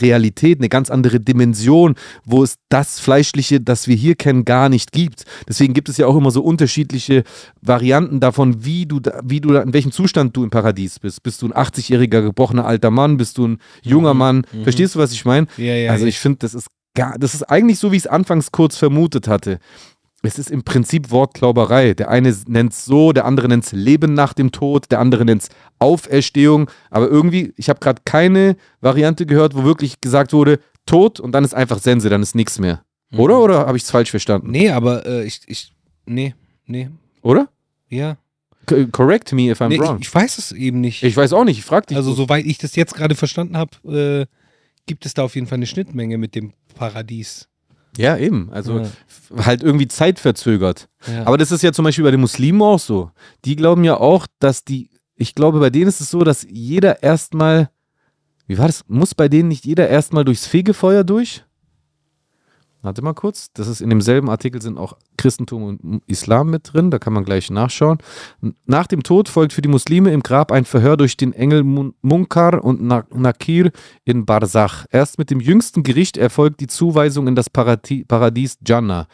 [0.00, 4.92] Realität, eine ganz andere Dimension, wo es das Fleischliche, das wir hier kennen, gar nicht
[4.92, 5.24] gibt.
[5.48, 7.24] Deswegen gibt es ja auch immer so unterschiedliche
[7.60, 11.22] Varianten davon, wie du, da, wie du, in welchem Zustand du im Paradies bist.
[11.22, 13.16] Bist du ein 80-jähriger gebrochener alter Mann?
[13.16, 14.46] Bist du ein junger Mann?
[14.62, 15.46] Verstehst du, was ich meine?
[15.56, 18.06] Ja, ja, also ich finde, das ist gar, das ist eigentlich so, wie ich es
[18.06, 19.58] anfangs kurz vermutet hatte.
[20.24, 21.94] Es ist im Prinzip Wortklauberei.
[21.94, 25.24] Der eine nennt es so, der andere nennt es Leben nach dem Tod, der andere
[25.24, 25.48] nennt es
[25.80, 26.70] Auferstehung.
[26.90, 31.44] Aber irgendwie, ich habe gerade keine Variante gehört, wo wirklich gesagt wurde, Tod und dann
[31.44, 32.84] ist einfach Sense, dann ist nichts mehr.
[33.16, 33.40] Oder?
[33.40, 34.50] Oder habe ich es falsch verstanden?
[34.50, 35.72] Nee, aber äh, ich, ich,
[36.06, 36.34] nee,
[36.66, 36.88] nee,
[37.22, 37.48] Oder?
[37.88, 38.16] ja.
[38.68, 39.96] C correct me if I'm Nee, wrong.
[40.00, 41.02] ich, ich weiß es eben nicht.
[41.02, 41.96] Ich, weiß auch nicht, ich frage dich.
[41.96, 44.26] also, soweit ich das jetzt gerade verstanden habe, äh,
[44.86, 47.48] gibt es da auf jeden Fall eine Schnittmenge mit dem Paradies.
[47.96, 48.50] Ja, eben.
[48.52, 48.90] Also Ja.
[49.44, 50.88] halt irgendwie zeitverzögert.
[51.06, 51.26] Ja.
[51.26, 53.10] Aber das ist ja zum Beispiel bei den Muslimen auch so.
[53.44, 57.02] Die glauben ja auch, dass die, ich glaube, bei denen ist es so, dass jeder
[57.02, 57.70] erstmal,
[58.46, 58.84] wie war das?
[58.88, 61.44] Muss bei denen nicht jeder erstmal durchs Fegefeuer durch?
[62.82, 63.52] Warte mal kurz.
[63.54, 66.90] Das ist in demselben Artikel sind auch Christentum und Islam mit drin.
[66.90, 67.98] Da kann man gleich nachschauen.
[68.66, 71.94] Nach dem Tod folgt für die Muslime im Grab ein Verhör durch den Engel Mun-
[72.02, 73.70] Munkar und Na- Nakir
[74.04, 74.84] in Barzach.
[74.90, 79.06] Erst mit dem jüngsten Gericht erfolgt die Zuweisung in das Paradies Jannah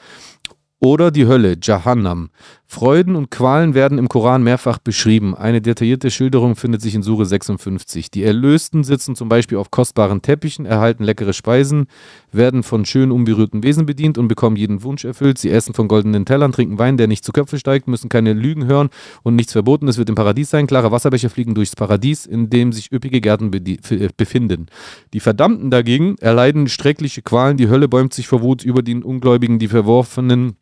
[0.80, 2.30] oder die Hölle, Jahannam.
[2.70, 5.34] Freuden und Qualen werden im Koran mehrfach beschrieben.
[5.34, 8.10] Eine detaillierte Schilderung findet sich in Sure 56.
[8.10, 11.86] Die Erlösten sitzen zum Beispiel auf kostbaren Teppichen, erhalten leckere Speisen,
[12.30, 15.38] werden von schön unberührten Wesen bedient und bekommen jeden Wunsch erfüllt.
[15.38, 18.66] Sie essen von goldenen Tellern, trinken Wein, der nicht zu Köpfe steigt, müssen keine Lügen
[18.66, 18.90] hören
[19.22, 19.88] und nichts verboten.
[19.88, 20.66] Es wird im Paradies sein.
[20.66, 24.66] Klare Wasserbecher fliegen durchs Paradies, in dem sich üppige Gärten äh, befinden.
[25.14, 27.56] Die Verdammten dagegen erleiden schreckliche Qualen.
[27.56, 30.56] Die Hölle bäumt sich vor Wut über den Ungläubigen, die Verworfenen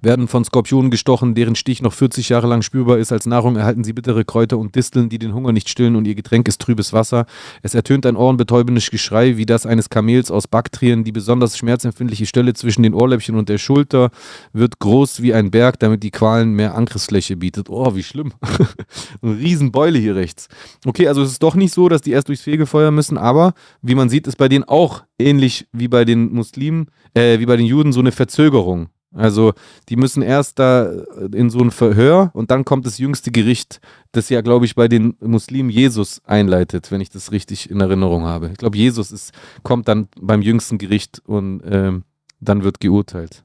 [0.00, 3.12] werden von Skorpionen gestochen, deren Stich noch 40 Jahre lang spürbar ist.
[3.12, 6.14] Als Nahrung erhalten sie bittere Kräuter und Disteln, die den Hunger nicht stillen und ihr
[6.14, 7.26] Getränk ist trübes Wasser.
[7.62, 11.04] Es ertönt ein ohrenbetäubendes Geschrei wie das eines Kamels aus Baktrien.
[11.04, 14.10] Die besonders schmerzempfindliche Stelle zwischen den Ohrläppchen und der Schulter
[14.52, 17.68] wird groß wie ein Berg, damit die Qualen mehr Angriffsfläche bietet.
[17.70, 18.32] Oh, wie schlimm.
[19.22, 20.48] Eine Riesenbeule hier rechts.
[20.84, 23.94] Okay, also es ist doch nicht so, dass die erst durchs Fegefeuer müssen, aber wie
[23.94, 27.66] man sieht, ist bei denen auch ähnlich wie bei den Muslimen, äh, wie bei den
[27.66, 28.88] Juden so eine Verzögerung.
[29.12, 29.54] Also
[29.88, 30.90] die müssen erst da
[31.32, 33.80] in so ein Verhör und dann kommt das jüngste Gericht,
[34.12, 38.24] das ja, glaube ich, bei den Muslimen Jesus einleitet, wenn ich das richtig in Erinnerung
[38.24, 38.50] habe.
[38.50, 42.04] Ich glaube, Jesus ist, kommt dann beim jüngsten Gericht und ähm,
[42.40, 43.44] dann wird geurteilt.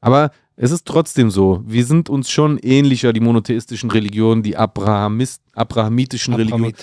[0.00, 5.40] Aber es ist trotzdem so, wir sind uns schon ähnlicher, die monotheistischen Religionen, die Abrahamis,
[5.54, 6.74] abrahamitischen Religionen,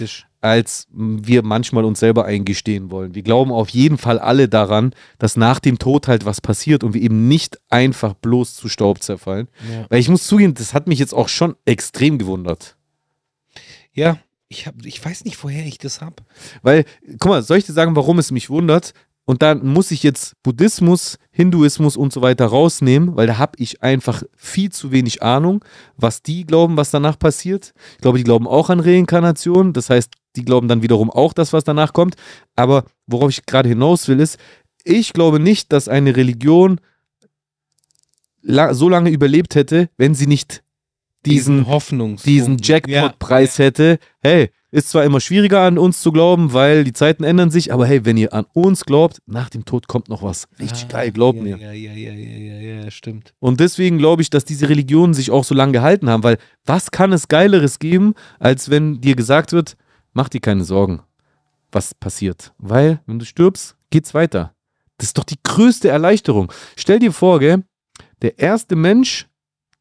[0.41, 3.15] als wir manchmal uns selber eingestehen wollen.
[3.15, 6.93] Wir glauben auf jeden Fall alle daran, dass nach dem Tod halt was passiert und
[6.93, 9.49] wir eben nicht einfach bloß zu Staub zerfallen.
[9.71, 9.86] Ja.
[9.89, 12.78] Weil ich muss zugeben, das hat mich jetzt auch schon extrem gewundert.
[13.91, 16.15] Ja, ich, hab, ich weiß nicht, woher ich das habe.
[16.62, 16.86] Weil,
[17.19, 18.93] guck mal, soll ich dir sagen, warum es mich wundert?
[19.30, 23.84] Und dann muss ich jetzt Buddhismus, Hinduismus und so weiter rausnehmen, weil da habe ich
[23.84, 25.63] einfach viel zu wenig Ahnung,
[25.97, 27.75] was die glauben, was danach passiert.
[27.97, 29.71] Ich glaube, die glauben auch an Reinkarnation.
[29.73, 32.15] Das heißt, die glauben dann wiederum auch das, was danach kommt.
[32.55, 34.37] Aber worauf ich gerade hinaus will, ist,
[34.83, 36.79] ich glaube nicht, dass eine Religion
[38.41, 40.63] so lange überlebt hätte, wenn sie nicht
[41.25, 43.65] diesen, Hoffnungs diesen Jackpot-Preis ja.
[43.65, 43.99] hätte.
[44.21, 47.87] Hey, ist zwar immer schwieriger an uns zu glauben, weil die Zeiten ändern sich, aber
[47.87, 50.47] hey, wenn ihr an uns glaubt, nach dem Tod kommt noch was.
[50.59, 51.57] Richtig ah, geil, glaubt ja, mir.
[51.57, 53.33] Ja, ja, ja, ja, ja, ja, stimmt.
[53.39, 56.91] Und deswegen glaube ich, dass diese Religionen sich auch so lange gehalten haben, weil was
[56.91, 59.75] kann es Geileres geben, als wenn dir gesagt wird,
[60.13, 61.01] mach dir keine Sorgen,
[61.71, 62.53] was passiert.
[62.57, 64.53] Weil, wenn du stirbst, geht's weiter.
[64.97, 66.51] Das ist doch die größte Erleichterung.
[66.75, 67.63] Stell dir vor, gell,
[68.21, 69.27] der erste Mensch,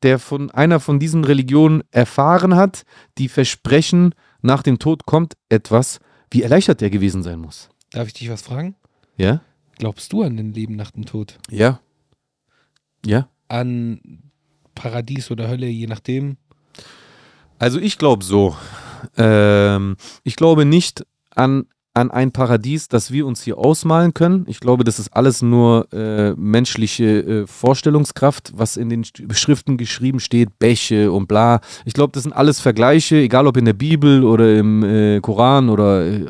[0.02, 2.84] der von einer von diesen Religionen erfahren hat,
[3.18, 5.98] die versprechen, nach dem Tod kommt etwas,
[6.30, 7.68] wie erleichtert der gewesen sein muss.
[7.90, 8.76] Darf ich dich was fragen?
[9.16, 9.42] Ja?
[9.78, 11.38] Glaubst du an den Leben nach dem Tod?
[11.50, 11.80] Ja.
[13.04, 13.28] Ja.
[13.48, 14.22] An
[14.74, 16.36] Paradies oder Hölle, je nachdem?
[17.58, 18.56] Also ich glaube so.
[19.16, 21.66] Ähm, ich glaube nicht an
[21.98, 24.44] an ein Paradies, das wir uns hier ausmalen können.
[24.46, 30.20] Ich glaube, das ist alles nur äh, menschliche äh, Vorstellungskraft, was in den Schriften geschrieben
[30.20, 31.60] steht, Bäche und bla.
[31.84, 35.68] Ich glaube, das sind alles Vergleiche, egal ob in der Bibel oder im äh, Koran
[35.68, 36.26] oder äh,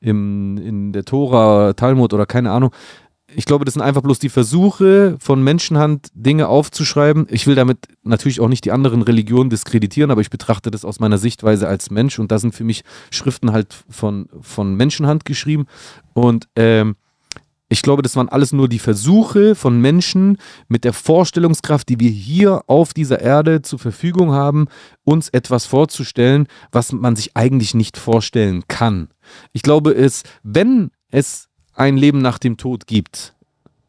[0.00, 2.72] im, in der Tora, Talmud oder keine Ahnung
[3.36, 7.26] ich glaube, das sind einfach bloß die Versuche von Menschenhand, Dinge aufzuschreiben.
[7.30, 11.00] Ich will damit natürlich auch nicht die anderen Religionen diskreditieren, aber ich betrachte das aus
[11.00, 15.66] meiner Sichtweise als Mensch und da sind für mich Schriften halt von, von Menschenhand geschrieben.
[16.12, 16.96] Und ähm,
[17.68, 22.10] ich glaube, das waren alles nur die Versuche von Menschen mit der Vorstellungskraft, die wir
[22.10, 24.68] hier auf dieser Erde zur Verfügung haben,
[25.02, 29.08] uns etwas vorzustellen, was man sich eigentlich nicht vorstellen kann.
[29.52, 33.34] Ich glaube, es, wenn es ein Leben nach dem Tod gibt,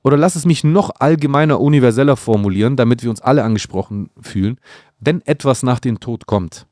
[0.04, 4.60] oder lass es mich noch allgemeiner, universeller formulieren, damit wir uns alle angesprochen fühlen,
[5.00, 6.68] wenn etwas nach dem Tod kommt,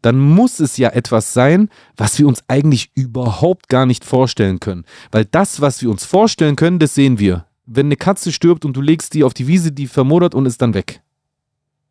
[0.00, 4.84] dann muss es ja etwas sein, was wir uns eigentlich überhaupt gar nicht vorstellen können.
[5.10, 7.44] Weil das, was wir uns vorstellen können, das sehen wir.
[7.66, 10.62] Wenn eine Katze stirbt und du legst die auf die Wiese, die vermodert und ist
[10.62, 11.02] dann weg.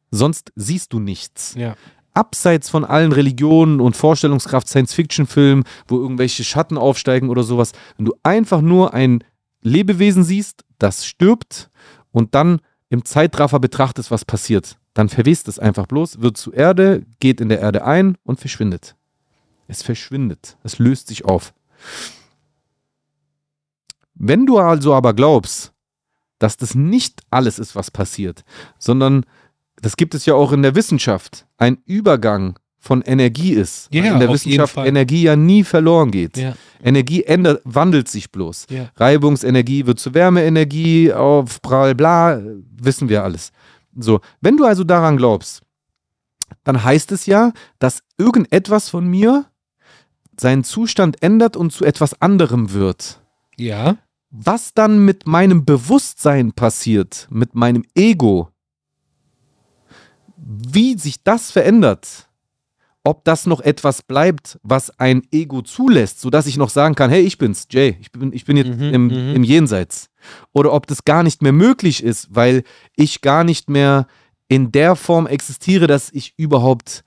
[0.09, 1.53] Sonst siehst du nichts.
[1.55, 1.75] Ja
[2.17, 8.15] abseits von allen Religionen und Vorstellungskraft Science-Fiction-Filmen, wo irgendwelche Schatten aufsteigen oder sowas, wenn du
[8.23, 9.23] einfach nur ein
[9.61, 11.69] Lebewesen siehst, das stirbt
[12.11, 17.05] und dann im Zeitraffer betrachtest, was passiert, dann verwest es einfach bloß, wird zu Erde,
[17.19, 18.95] geht in der Erde ein und verschwindet.
[19.67, 21.53] Es verschwindet, es löst sich auf.
[24.15, 25.71] Wenn du also aber glaubst,
[26.39, 28.43] dass das nicht alles ist, was passiert,
[28.79, 29.23] sondern
[29.81, 33.89] das gibt es ja auch in der Wissenschaft, ein Übergang von Energie ist.
[33.91, 36.37] Ja, in der Wissenschaft Energie ja nie verloren geht.
[36.37, 36.53] Ja.
[36.81, 38.67] Energie ändert, wandelt sich bloß.
[38.69, 38.89] Ja.
[38.95, 42.41] Reibungsenergie wird zu Wärmeenergie, auf bla bla,
[42.79, 43.51] wissen wir alles.
[43.95, 45.61] So, wenn du also daran glaubst,
[46.63, 49.45] dann heißt es ja, dass irgendetwas von mir
[50.39, 53.19] seinen Zustand ändert und zu etwas anderem wird.
[53.57, 53.97] Ja.
[54.29, 58.49] Was dann mit meinem Bewusstsein passiert, mit meinem Ego,
[60.37, 62.27] wie sich das verändert,
[63.03, 67.21] ob das noch etwas bleibt, was ein Ego zulässt, sodass ich noch sagen kann, hey,
[67.21, 69.35] ich bin's, Jay, ich bin, ich bin jetzt Mhm, im, mhm.
[69.35, 70.09] im Jenseits.
[70.51, 72.63] Oder ob das gar nicht mehr möglich ist, weil
[72.95, 74.07] ich gar nicht mehr
[74.49, 77.05] in der Form existiere, dass ich überhaupt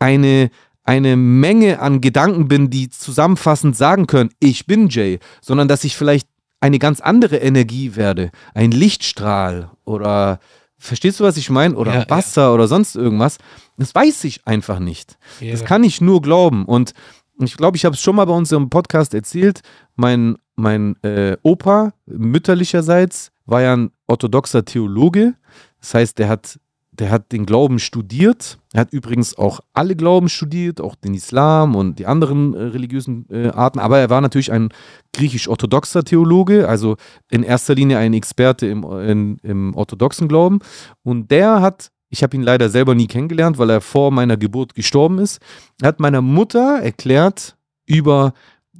[0.00, 0.50] eine,
[0.82, 5.96] eine Menge an Gedanken bin, die zusammenfassend sagen können, ich bin Jay, sondern dass ich
[5.96, 6.28] vielleicht
[6.60, 10.40] eine ganz andere Energie werde, ein Lichtstrahl oder
[10.78, 11.74] verstehst du, was ich meine?
[11.76, 12.10] Oder Ja, ja.
[12.10, 13.38] Wasser oder sonst irgendwas.
[13.76, 15.18] Das weiß ich einfach nicht.
[15.40, 15.52] Ja.
[15.52, 16.64] Das kann ich nur glauben.
[16.64, 16.92] Und
[17.38, 19.60] ich glaube, ich habe es schon mal bei uns im Podcast erzählt.
[19.94, 25.34] Mein, mein äh, Opa mütterlicherseits war ja ein orthodoxer Theologe.
[25.80, 26.58] Das heißt, der hat,
[26.98, 28.58] der hat den Glauben studiert.
[28.72, 33.26] Er hat übrigens auch alle Glauben studiert, auch den Islam und die anderen äh, religiösen
[33.30, 33.78] äh, Arten.
[33.78, 34.70] Aber er war natürlich ein
[35.12, 36.96] griechisch-orthodoxer Theologe, also
[37.30, 40.60] in erster Linie ein Experte im, in, im orthodoxen Glauben.
[41.02, 44.74] Und der hat, ich habe ihn leider selber nie kennengelernt, weil er vor meiner Geburt
[44.74, 45.40] gestorben ist,
[45.82, 47.56] hat meiner Mutter erklärt
[47.86, 48.32] über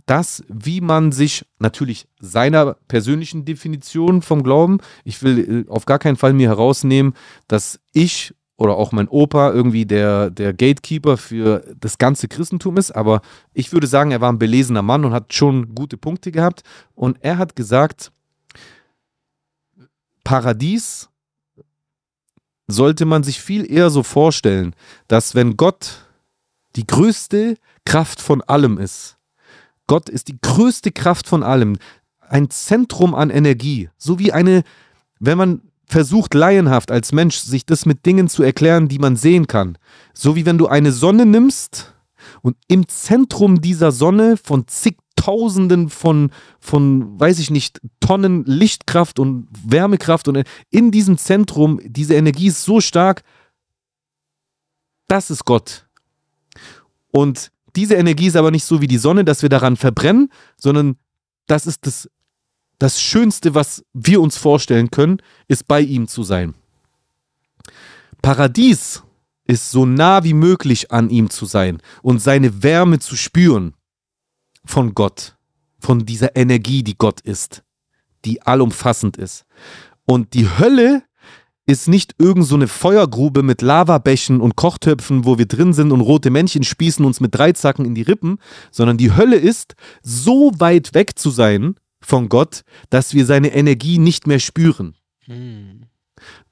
[0.07, 5.99] das, wie man sich natürlich seiner persönlichen Definition vom Glauben, ich will äh, auf gar
[5.99, 7.15] keinen Fall mir herausnehmen,
[7.49, 12.91] dass ich oder auch mein Opa irgendwie der, der Gatekeeper für das ganze Christentum ist,
[12.91, 13.21] aber
[13.53, 16.63] ich würde sagen, er war ein belesener Mann und hat schon gute Punkte gehabt.
[16.95, 18.13] Und er hat gesagt,
[20.25, 21.11] Paradies
[22.67, 24.75] sollte man sich viel eher so vorstellen,
[25.07, 26.07] dass wenn Gott
[26.77, 29.16] die größte Kraft von allem ist,
[29.87, 31.77] Gott ist die größte Kraft von allem,
[32.21, 34.63] ein Zentrum an Energie, so wie eine,
[35.21, 39.47] wenn man versucht laienhaft als Mensch sich das mit Dingen zu erklären, die man sehen
[39.47, 39.79] kann,
[40.13, 41.95] so wie wenn du eine Sonne nimmst
[42.43, 49.49] und im Zentrum dieser Sonne von zigtausenden von, von, weiß ich nicht, Tonnen Lichtkraft und
[49.65, 53.23] Wärmekraft und in diesem Zentrum, diese Energie ist so stark,
[55.09, 55.87] das ist Gott.
[57.13, 60.97] Und diese Energie ist aber nicht so wie die Sonne, dass wir daran verbrennen, sondern
[61.47, 62.11] das ist das,
[62.79, 66.55] das Schönste, was wir uns vorstellen können, ist bei ihm zu sein.
[68.23, 69.03] Paradies
[69.45, 73.75] ist so nah wie möglich an ihm zu sein und seine Wärme zu spüren
[74.65, 75.37] von Gott,
[75.79, 77.63] von dieser Energie, die Gott ist,
[78.25, 79.47] die allumfassend ist.
[80.05, 81.03] Und die Hölle
[81.67, 86.01] ist nicht irgend so eine Feuergrube mit Lavabächen und Kochtöpfen, wo wir drin sind und
[86.01, 88.39] rote Männchen spießen uns mit Dreizacken in die Rippen,
[88.71, 93.99] sondern die Hölle ist, so weit weg zu sein von Gott, dass wir seine Energie
[93.99, 94.95] nicht mehr spüren.
[95.25, 95.87] Hm.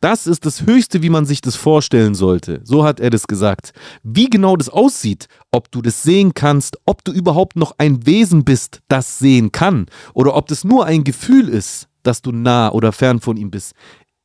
[0.00, 2.60] Das ist das Höchste, wie man sich das vorstellen sollte.
[2.64, 3.72] So hat er das gesagt.
[4.02, 8.44] Wie genau das aussieht, ob du das sehen kannst, ob du überhaupt noch ein Wesen
[8.44, 12.92] bist, das sehen kann, oder ob das nur ein Gefühl ist, dass du nah oder
[12.92, 13.72] fern von ihm bist,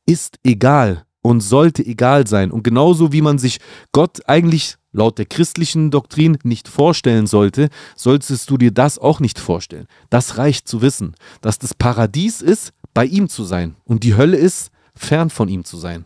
[0.09, 2.49] ist egal und sollte egal sein.
[2.49, 3.59] Und genauso wie man sich
[3.91, 9.37] Gott eigentlich laut der christlichen Doktrin nicht vorstellen sollte, solltest du dir das auch nicht
[9.37, 9.85] vorstellen.
[10.09, 14.37] Das reicht zu wissen, dass das Paradies ist, bei ihm zu sein und die Hölle
[14.37, 16.05] ist, fern von ihm zu sein.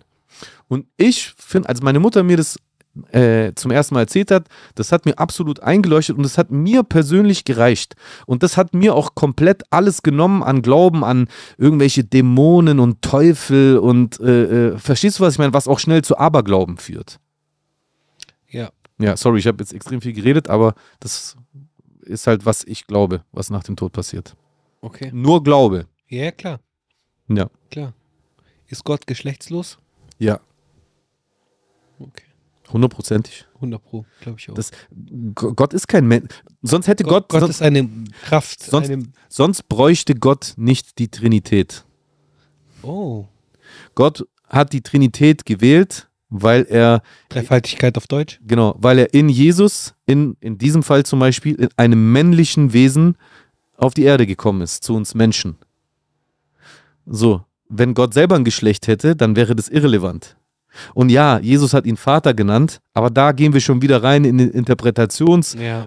[0.67, 2.57] Und ich finde, als meine Mutter mir das
[3.11, 6.83] äh, zum ersten Mal erzählt hat, das hat mir absolut eingeleuchtet und das hat mir
[6.83, 7.95] persönlich gereicht.
[8.25, 11.27] Und das hat mir auch komplett alles genommen an Glauben, an
[11.57, 16.03] irgendwelche Dämonen und Teufel und äh, äh, verstehst du, was ich meine, was auch schnell
[16.03, 17.19] zu Aberglauben führt.
[18.49, 18.69] Ja.
[18.99, 21.35] Ja, sorry, ich habe jetzt extrem viel geredet, aber das
[22.01, 24.35] ist halt, was ich glaube, was nach dem Tod passiert.
[24.81, 25.09] Okay.
[25.13, 25.87] Nur Glaube.
[26.07, 26.59] Ja, klar.
[27.27, 27.49] Ja.
[27.71, 27.93] Klar.
[28.67, 29.79] Ist Gott geschlechtslos?
[30.19, 30.39] Ja,
[31.99, 32.32] Okay.
[32.73, 33.45] Hundertprozentig.
[33.55, 34.55] 100 Pro, glaube ich auch.
[34.55, 34.71] Das-
[35.35, 36.29] Gott ist kein Mensch.
[36.61, 37.89] Sonst hätte Gott, Gott, Gott sonst, ist eine
[38.25, 38.61] Kraft.
[38.63, 41.85] sonst- eine, sonst bräuchte Gott nicht die Trinität.
[42.81, 43.25] oh,
[43.95, 48.39] Gott hat die Trinität gewählt, weil er, Dreifaltigkeit auf Deutsch.
[48.45, 53.15] genau, weil er in Jesus, in, in diesem Fall zum Beispiel, in einem männlichen Wesen
[53.77, 55.57] auf die Erde gekommen ist, zu uns Menschen.
[57.05, 60.35] So, wenn Gott selber ein Geschlecht hätte, dann wäre das irrelevant.
[60.93, 64.37] Und ja, Jesus hat ihn Vater genannt, aber da gehen wir schon wieder rein in
[64.37, 65.85] den Interpretations- Ja.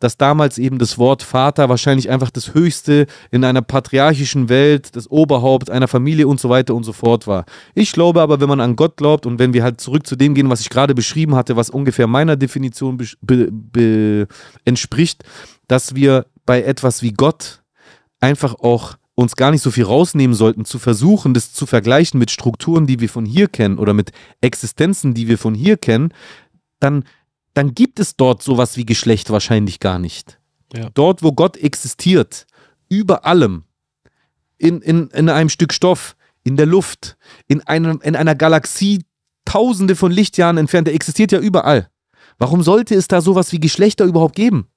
[0.00, 5.10] Dass damals eben das Wort Vater wahrscheinlich einfach das Höchste in einer patriarchischen Welt, das
[5.10, 7.44] Oberhaupt einer Familie und so weiter und so fort war.
[7.74, 10.34] Ich glaube aber, wenn man an Gott glaubt und wenn wir halt zurück zu dem
[10.34, 12.98] gehen, was ich gerade beschrieben hatte, was ungefähr meiner Definition
[14.64, 15.24] entspricht,
[15.68, 17.62] dass wir bei etwas wie Gott
[18.20, 22.30] einfach auch uns gar nicht so viel rausnehmen sollten, zu versuchen, das zu vergleichen mit
[22.30, 24.10] Strukturen, die wir von hier kennen oder mit
[24.40, 26.12] Existenzen, die wir von hier kennen,
[26.80, 27.04] dann,
[27.54, 30.40] dann gibt es dort sowas wie Geschlecht wahrscheinlich gar nicht.
[30.74, 30.90] Ja.
[30.94, 32.46] Dort, wo Gott existiert,
[32.88, 33.64] über allem,
[34.58, 39.04] in, in, in einem Stück Stoff, in der Luft, in, einem, in einer Galaxie
[39.44, 41.88] tausende von Lichtjahren entfernt, der existiert ja überall.
[42.38, 44.68] Warum sollte es da sowas wie Geschlechter überhaupt geben?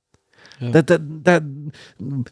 [0.60, 0.72] Ja.
[0.72, 1.42] Da, da, da,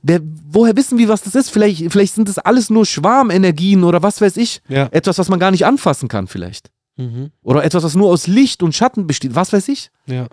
[0.01, 1.49] wer, woher wissen wir, was das ist?
[1.49, 4.61] Vielleicht, vielleicht sind das alles nur Schwarmenergien oder was weiß ich.
[4.67, 4.87] Ja.
[4.91, 6.71] Etwas, was man gar nicht anfassen kann, vielleicht.
[6.97, 7.31] Mhm.
[7.43, 9.91] Oder etwas, was nur aus Licht und Schatten besteht, was weiß ich.
[10.07, 10.27] Ja.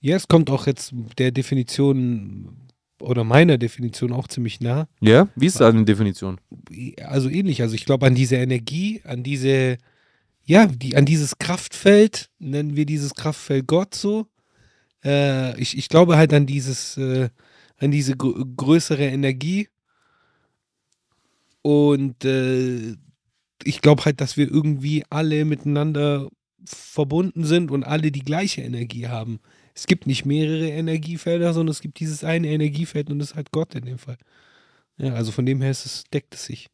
[0.00, 2.64] Ja, es kommt auch jetzt der Definition
[3.00, 4.86] oder meiner Definition auch ziemlich nah.
[5.00, 6.38] Ja, wie ist da eine Definition?
[7.02, 7.62] Also ähnlich.
[7.62, 9.78] Also ich glaube an diese Energie, an diese,
[10.44, 14.26] ja, die, an dieses Kraftfeld, nennen wir dieses Kraftfeld Gott so.
[15.04, 17.28] Äh, ich, ich glaube halt an dieses, äh,
[17.78, 19.68] an diese gr größere Energie.
[21.62, 22.96] Und äh,
[23.62, 26.28] ich glaube halt, dass wir irgendwie alle miteinander
[26.64, 29.40] verbunden sind und alle die gleiche Energie haben.
[29.74, 33.50] Es gibt nicht mehrere Energiefelder, sondern es gibt dieses eine Energiefeld und das ist halt
[33.50, 34.16] Gott in dem Fall.
[34.98, 36.68] Ja, also von dem her ist es, deckt es sich.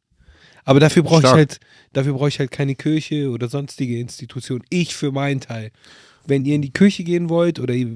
[0.65, 1.59] Aber dafür brauche ich halt,
[1.93, 4.63] dafür brauche ich halt keine Kirche oder sonstige Institution.
[4.69, 5.71] Ich für meinen Teil.
[6.31, 7.89] Wenn ihr in die Kirche gehen wollt oder ihr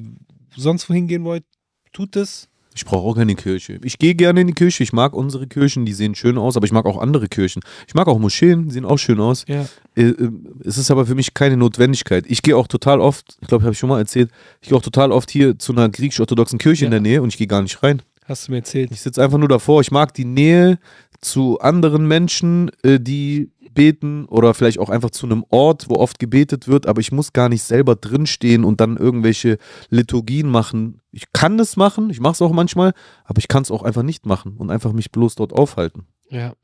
[0.56, 1.44] sonst wohin gehen wollt,
[1.92, 2.48] tut es.
[2.76, 3.78] Ich brauche auch keine Kirche.
[3.84, 4.82] Ich gehe gerne in die Kirche.
[4.82, 7.62] Ich mag unsere Kirchen, die sehen schön aus, aber ich mag auch andere Kirchen.
[7.86, 9.44] Ich mag auch Moscheen, die sehen auch schön aus.
[9.46, 9.66] Ja.
[9.94, 10.30] Äh, äh,
[10.64, 12.24] Es ist aber für mich keine Notwendigkeit.
[12.28, 14.30] Ich gehe auch total oft, ich glaube, habe ich schon mal erzählt,
[14.60, 16.98] ich gehe auch total oft hier zu einer griechisch-orthodoxen Kirche in Ja.
[16.98, 18.02] der Nähe und ich gehe gar nicht rein.
[18.24, 18.90] Hast du mir erzählt.
[18.90, 19.80] Ich sitze einfach nur davor.
[19.80, 20.80] Ich mag die Nähe
[21.20, 26.18] zu anderen Menschen, äh, die beten oder vielleicht auch einfach zu einem Ort, wo oft
[26.18, 29.58] gebetet wird, aber ich muss gar nicht selber drinstehen und dann irgendwelche
[29.90, 31.00] Liturgien machen.
[31.12, 32.92] Ich kann das machen, ich mache es auch manchmal,
[33.24, 36.06] aber ich kann es auch einfach nicht machen und einfach mich bloß dort aufhalten.
[36.30, 36.54] Ja.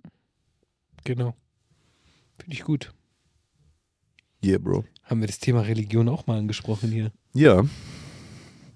[1.05, 1.35] Genau.
[2.39, 2.93] Finde ich gut.
[4.45, 4.85] Yeah, Bro.
[5.05, 7.13] Haben wir das Thema Religion auch mal angesprochen hier?
[7.35, 7.65] Ja.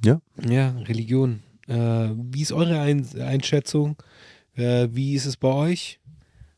[0.04, 1.42] Ja, Religion.
[1.66, 3.96] Äh, wie ist eure Ein Einschätzung?
[4.54, 6.00] Äh, wie ist es bei euch?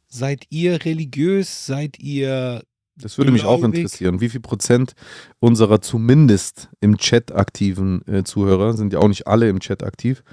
[0.09, 1.67] Seid ihr religiös?
[1.67, 2.63] Seid ihr.
[2.97, 4.21] Das würde mich auch interessieren.
[4.21, 4.95] Wie viel Prozent
[5.39, 10.25] unserer zumindest im Chat aktiven äh, Zuhörer, sind ja auch nicht alle im Chat aktiv,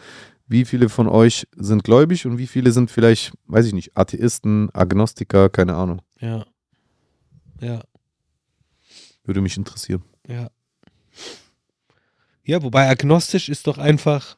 [0.48, 4.70] wie viele von euch sind gläubig und wie viele sind vielleicht, weiß ich nicht, Atheisten,
[4.74, 6.02] Agnostiker, keine Ahnung.
[6.22, 6.46] Ja.
[7.60, 7.82] Ja,
[9.26, 10.04] Würde mich interessieren.
[10.28, 10.50] ja.
[12.46, 14.38] Ja, wobei agnostisch ist doch einfach.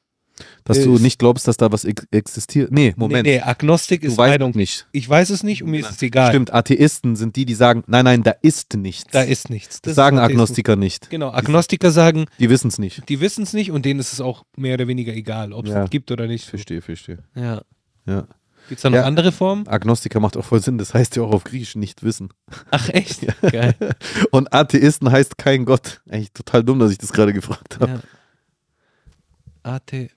[0.65, 2.71] Dass Äh, du ist- nicht glaubst, dass da was ex existiert.
[2.71, 3.25] Nee, Moment.
[3.25, 4.51] Nee, nee, Agnostik ist weißt Meinung.
[4.55, 4.85] nicht.
[4.91, 6.29] Ich weiß es nicht und mir ist es egal.
[6.29, 9.11] Stimmt, Atheisten sind die, die sagen, nein, nein, da ist nichts.
[9.11, 9.81] Da ist nichts.
[9.81, 10.19] das ist sagen.
[10.19, 11.09] Agnostiker nicht.
[11.09, 13.07] Genau, Agnostiker sagen, Die wissen es nicht.
[13.07, 15.71] die wissen es nicht und denen ist es auch mehr oder weniger egal, ob es
[15.71, 15.83] Ja.
[15.85, 16.45] es gibt oder nicht.
[16.45, 17.19] Verstehe, verstehe.
[17.35, 17.61] Ja.
[18.05, 18.27] Ja.
[18.67, 19.03] Gibt es da noch Ja.
[19.03, 19.67] andere Formen?
[19.67, 20.77] Agnostiker macht auch voll Sinn.
[20.79, 22.29] Das heißt ja auch auf Griechisch nicht wissen.
[22.71, 23.21] Ach echt?
[23.41, 23.75] Geil.
[24.31, 26.01] Und Atheisten heißt kein Gott.
[26.09, 27.91] Eigentlich total dumm, dass ich das gerade gefragt habe.
[27.91, 27.99] Ja.
[29.63, 30.09] Ate.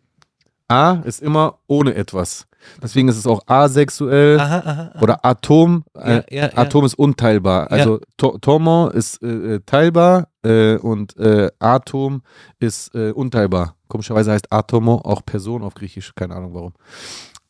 [0.69, 2.47] A ist immer ohne etwas.
[2.83, 4.91] Deswegen ist es auch asexuell Aha, aha.
[4.95, 5.01] aha.
[5.01, 5.85] oder Atom.
[5.95, 6.57] Äh, ja, ja.
[6.57, 7.71] Atom ist unteilbar.
[7.71, 12.23] Also to Tomo ist äh, äh, teilbar äh, und äh, Atom
[12.59, 13.77] ist äh, unteilbar.
[13.89, 16.15] Komischerweise heißt Atomo auch Person auf Griechisch.
[16.15, 16.75] Keine Ahnung warum.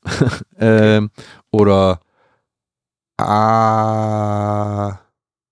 [0.59, 1.11] ähm,
[1.51, 2.01] oder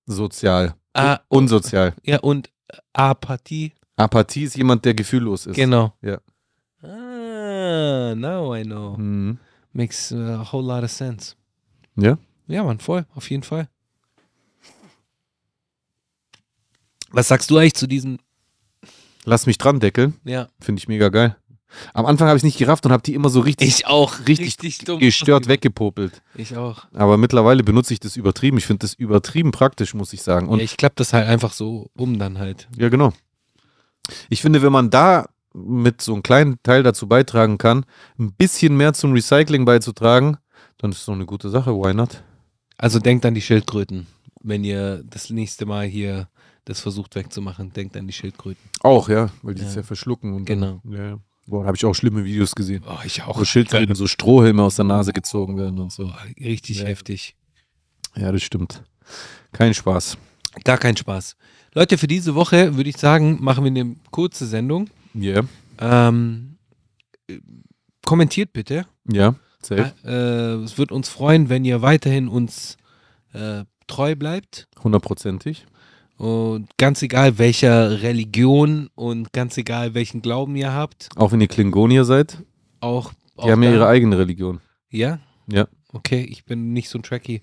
[0.07, 0.75] asozial.
[0.95, 1.95] Ah, Unsozial.
[2.05, 2.51] ja, und
[2.93, 3.73] Apathie.
[3.97, 5.57] Apathie ist jemand, der gefühllos ist.
[5.57, 5.93] Genau.
[6.01, 6.19] Ja.
[6.83, 7.16] Ah,
[8.15, 8.97] now I know.
[8.97, 9.39] Mhm.
[9.73, 11.35] Makes a whole lot of sense.
[11.97, 12.19] Ja?
[12.47, 13.69] Ja, Mann, voll, auf jeden Fall.
[17.11, 18.19] Was sagst du eigentlich zu diesen?
[19.25, 20.15] Lass mich dran deckeln.
[20.25, 20.49] Ja.
[20.61, 21.37] Finde ich mega geil.
[21.95, 24.15] Am Anfang habe ich nicht gerafft und habe die immer so richtig auch.
[24.29, 25.01] richtig dumm.
[25.01, 26.23] gestört weggepopelt.
[26.35, 26.87] Ich auch.
[26.95, 28.59] Aber mittlerweile benutze ich das übertrieben.
[28.59, 30.49] Ich finde das übertrieben praktisch, muss ich sagen.
[30.49, 32.69] Und ja, ich klappe das halt einfach so um dann halt.
[32.77, 33.13] ja, genau.
[34.29, 37.85] Ich finde, wenn man da mit so einem kleinen Teil dazu beitragen kann,
[38.19, 40.37] ein bisschen mehr zum Recycling beizutragen,
[40.79, 41.73] dann ist es doch eine gute Sache.
[41.73, 42.23] Why not?
[42.77, 44.07] Also denkt an die Schildkröten.
[44.43, 46.29] Wenn ihr das nächste Mal hier
[46.67, 48.63] das versucht wegzumachen, denkt an die Schildkröten.
[48.83, 49.69] Auch, ja, weil die Ja.
[49.69, 50.35] es ja verschlucken.
[50.35, 50.81] Und Genau.
[50.85, 51.19] Dann, ja.
[51.47, 52.83] Boah, da habe ich auch schlimme Videos gesehen.
[52.89, 56.07] Oh, ich Wo Schildkröten so Strohhelme aus der Nase gezogen werden und so.
[56.07, 56.87] Oh, richtig Ja.
[56.87, 57.37] heftig.
[58.17, 58.83] Ja, das stimmt.
[59.53, 60.19] Kein Spaß.
[60.65, 61.37] Gar kein Spaß.
[61.75, 64.89] Leute, für diese Woche würde ich sagen, machen wir eine kurze Sendung.
[65.17, 65.43] Ja.
[65.79, 66.57] Ähm,
[67.29, 67.39] äh,
[68.05, 68.87] kommentiert bitte.
[69.11, 69.93] Ja, safe.
[70.05, 72.77] Äh, es wird uns freuen, wenn ihr weiterhin uns
[73.33, 74.69] äh, treu bleibt.
[74.83, 75.67] Hundertprozentig.
[76.19, 81.49] Und ganz egal welcher Religion und ganz egal welchen Glauben ihr habt, Auch wenn ihr
[81.49, 82.43] Klingonier seid,
[82.81, 83.13] auch.
[83.13, 84.61] die auch haben ja ihre eigene Religion.
[84.91, 85.19] Ja?
[85.47, 85.69] Ja.
[85.93, 87.43] Okay, ich bin nicht so ein Tracky.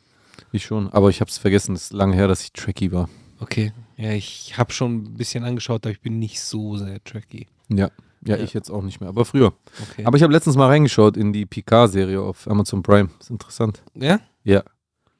[0.51, 1.76] Ich schon, aber ich habe es vergessen.
[1.76, 3.09] Es ist lange her, dass ich Tracky war.
[3.39, 3.74] Okay.
[3.95, 7.47] Ja, ich habe schon ein bisschen angeschaut, aber ich bin nicht so sehr Tracky.
[7.70, 7.89] Ja.
[8.26, 8.43] Ja, Ja.
[8.43, 9.53] ich jetzt auch nicht mehr, aber früher.
[9.91, 10.05] Okay.
[10.05, 13.09] Aber ich habe letztens mal reingeschaut in die Picard-Serie auf Amazon Prime.
[13.20, 13.84] Ist interessant.
[13.95, 14.20] ja?
[14.43, 14.64] Ja.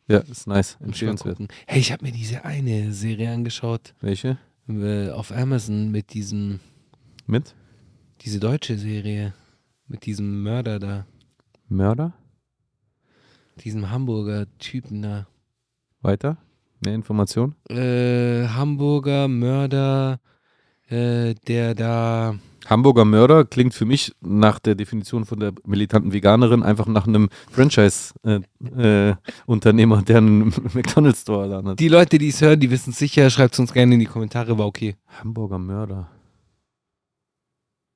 [0.08, 0.78] Ja, ist nice.
[0.82, 1.38] Empfehlenswert.
[1.66, 4.38] Hey, ich habe mir diese eine Serie angeschaut Welche?
[4.68, 6.60] äh, auf Amazon mit diesem,
[7.26, 7.56] Mit?
[8.22, 9.34] diese deutsche Serie
[9.88, 11.06] mit diesem Mörder da,
[11.70, 12.14] Mörder?
[13.64, 15.28] diesem Hamburger Typen da.
[16.02, 16.38] Weiter?
[16.84, 17.56] Mehr Informationen?
[17.70, 20.20] Äh, Hamburger Mörder,
[20.94, 22.36] äh, der da.
[22.66, 27.30] Hamburger Mörder klingt für mich nach der Definition von der militanten Veganerin einfach nach einem
[27.52, 31.80] Franchise-Unternehmer, der einen McDonalds-Store hat.
[31.80, 33.30] Die Leute, die es hören, die wissen es sicher.
[33.30, 34.96] Schreibt es uns gerne in die Kommentare, war okay.
[35.20, 36.10] Hamburger Mörder.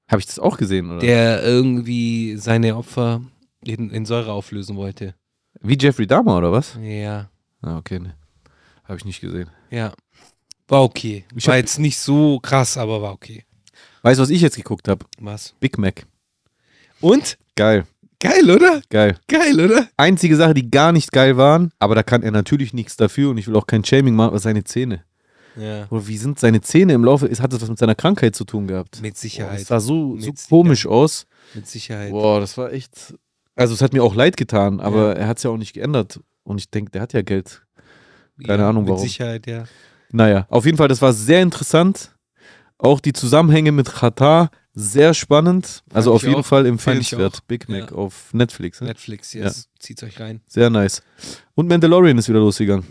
[0.10, 1.00] Habe ich das auch gesehen, oder?
[1.00, 3.22] Der irgendwie seine Opfer
[3.64, 5.16] in, in Säure auflösen wollte.
[5.62, 6.78] Wie Jeffrey Dahmer, oder was?
[6.82, 7.30] Ja,
[7.62, 8.16] Ah, okay, ne.
[8.84, 9.50] Habe ich nicht gesehen.
[9.72, 9.94] ja.
[10.68, 11.26] War okay.
[11.36, 13.46] Ich War jetzt nicht so krass, aber war okay.
[14.02, 15.06] Weißt du, was ich jetzt geguckt habe?
[15.20, 15.54] Was?
[15.60, 16.06] Big Mac.
[17.00, 17.38] Und?
[17.56, 17.86] Geil,
[18.20, 18.82] Geil, oder?
[18.90, 19.18] geil.
[19.28, 19.88] Geil, oder?
[19.96, 23.38] Einzige Sache, die gar nicht geil waren, aber da kann er natürlich nichts dafür und
[23.38, 25.04] ich will auch kein Shaming machen, aber seine Zähne.
[25.56, 25.88] Ja.
[25.90, 27.30] Oder wie sind seine Zähne im Laufe?
[27.30, 29.02] Hat das was mit seiner Krankheit zu tun gehabt?
[29.02, 29.62] Mit Boah, Sicherheit.
[29.62, 31.26] das sah so, Mit so komisch aus.
[31.54, 32.12] Mit Sicherheit.
[32.12, 33.16] Boah, das war echt.
[33.56, 36.20] Also, es hat mir auch leid getan, aber er hat es ja auch nicht geändert.
[36.44, 37.64] Und ich denke, der hat ja Geld.
[38.46, 39.04] keine ja, Ahnung, mit warum.
[39.04, 39.64] Sicherheit, ja.
[40.12, 42.16] Naja, auf jeden Fall, das war sehr interessant.
[42.78, 45.84] Auch die Zusammenhänge mit Katar, sehr spannend.
[45.92, 46.46] Also Fand auf ich jeden auch.
[46.46, 47.48] Fall ich empfehlenswert.
[47.48, 47.98] Big Mac Ja.
[47.98, 48.80] auf Netflix.
[48.82, 48.88] Ne?
[48.88, 49.68] Netflix, yes.
[49.80, 50.42] Zieht's euch rein.
[50.48, 51.02] Sehr nice.
[51.56, 52.86] Und Mandalorian ist wieder losgegangen.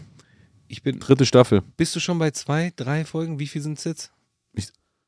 [0.68, 0.98] Ich bin.
[0.98, 1.62] Dritte Staffel.
[1.76, 3.38] Bist du schon bei zwei, drei Folgen?
[3.38, 4.12] Wie viel sind es jetzt?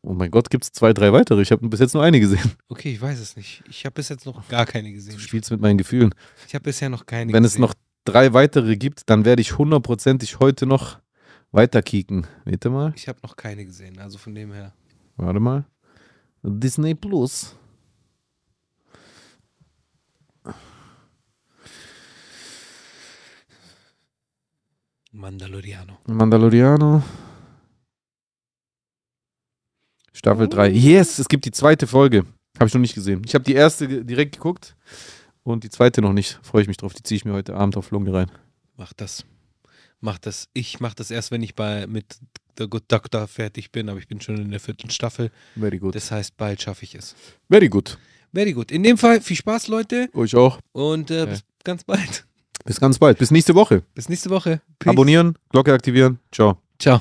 [0.02, 1.42] Oh mein Gott, gibt es zwei, drei weitere.
[1.42, 2.52] Ich habe bis jetzt nur eine gesehen.
[2.68, 3.64] Okay, ich weiß es nicht.
[3.68, 5.14] Ich habe bis jetzt noch gar keine gesehen.
[5.14, 6.14] Du spielst mit meinen Gefühlen.
[6.46, 7.56] Ich habe bisher noch keine Wenn gesehen.
[7.56, 11.00] es noch drei weitere gibt, dann werde ich hundertprozentig heute noch
[11.52, 12.26] weiter kicken.
[12.44, 12.92] Warte mal.
[12.96, 14.72] Ich habe noch keine gesehen, also von dem her.
[15.16, 15.64] Warte mal.
[16.42, 17.56] Disney Plus.
[25.10, 25.98] Mandaloriano.
[26.06, 27.02] Mandaloriano.
[30.12, 30.68] Staffel 3.
[30.70, 32.24] Yes, es gibt die zweite Folge.
[32.58, 33.22] Habe ich noch nicht gesehen.
[33.24, 34.76] Ich habe die erste direkt geguckt
[35.44, 36.38] und die zweite noch nicht.
[36.42, 36.92] Freue ich mich drauf.
[36.92, 38.30] Die ziehe ich mir heute Abend auf Lunge rein.
[38.76, 39.24] Mach das.
[40.00, 40.48] Mach das.
[40.52, 42.18] Ich mach das erst, wenn ich bei mit
[42.58, 45.30] The Good Doctor fertig bin, aber ich bin schon in der vierten Staffel.
[45.58, 45.94] Very good.
[45.94, 47.14] Das heißt, bald schaffe ich es.
[47.50, 47.98] Very good.
[48.32, 48.70] Very gut.
[48.70, 50.08] In dem Fall viel Spaß, Leute.
[50.14, 50.60] Euch auch.
[50.72, 51.24] Und äh, Ja.
[51.26, 52.26] bis ganz bald.
[52.64, 53.18] Bis ganz bald.
[53.18, 53.82] Bis nächste Woche.
[53.94, 54.60] Bis nächste Woche.
[54.78, 54.90] Peace.
[54.90, 56.18] Abonnieren, Glocke aktivieren.
[56.32, 56.60] Ciao.
[56.78, 57.00] Ciao.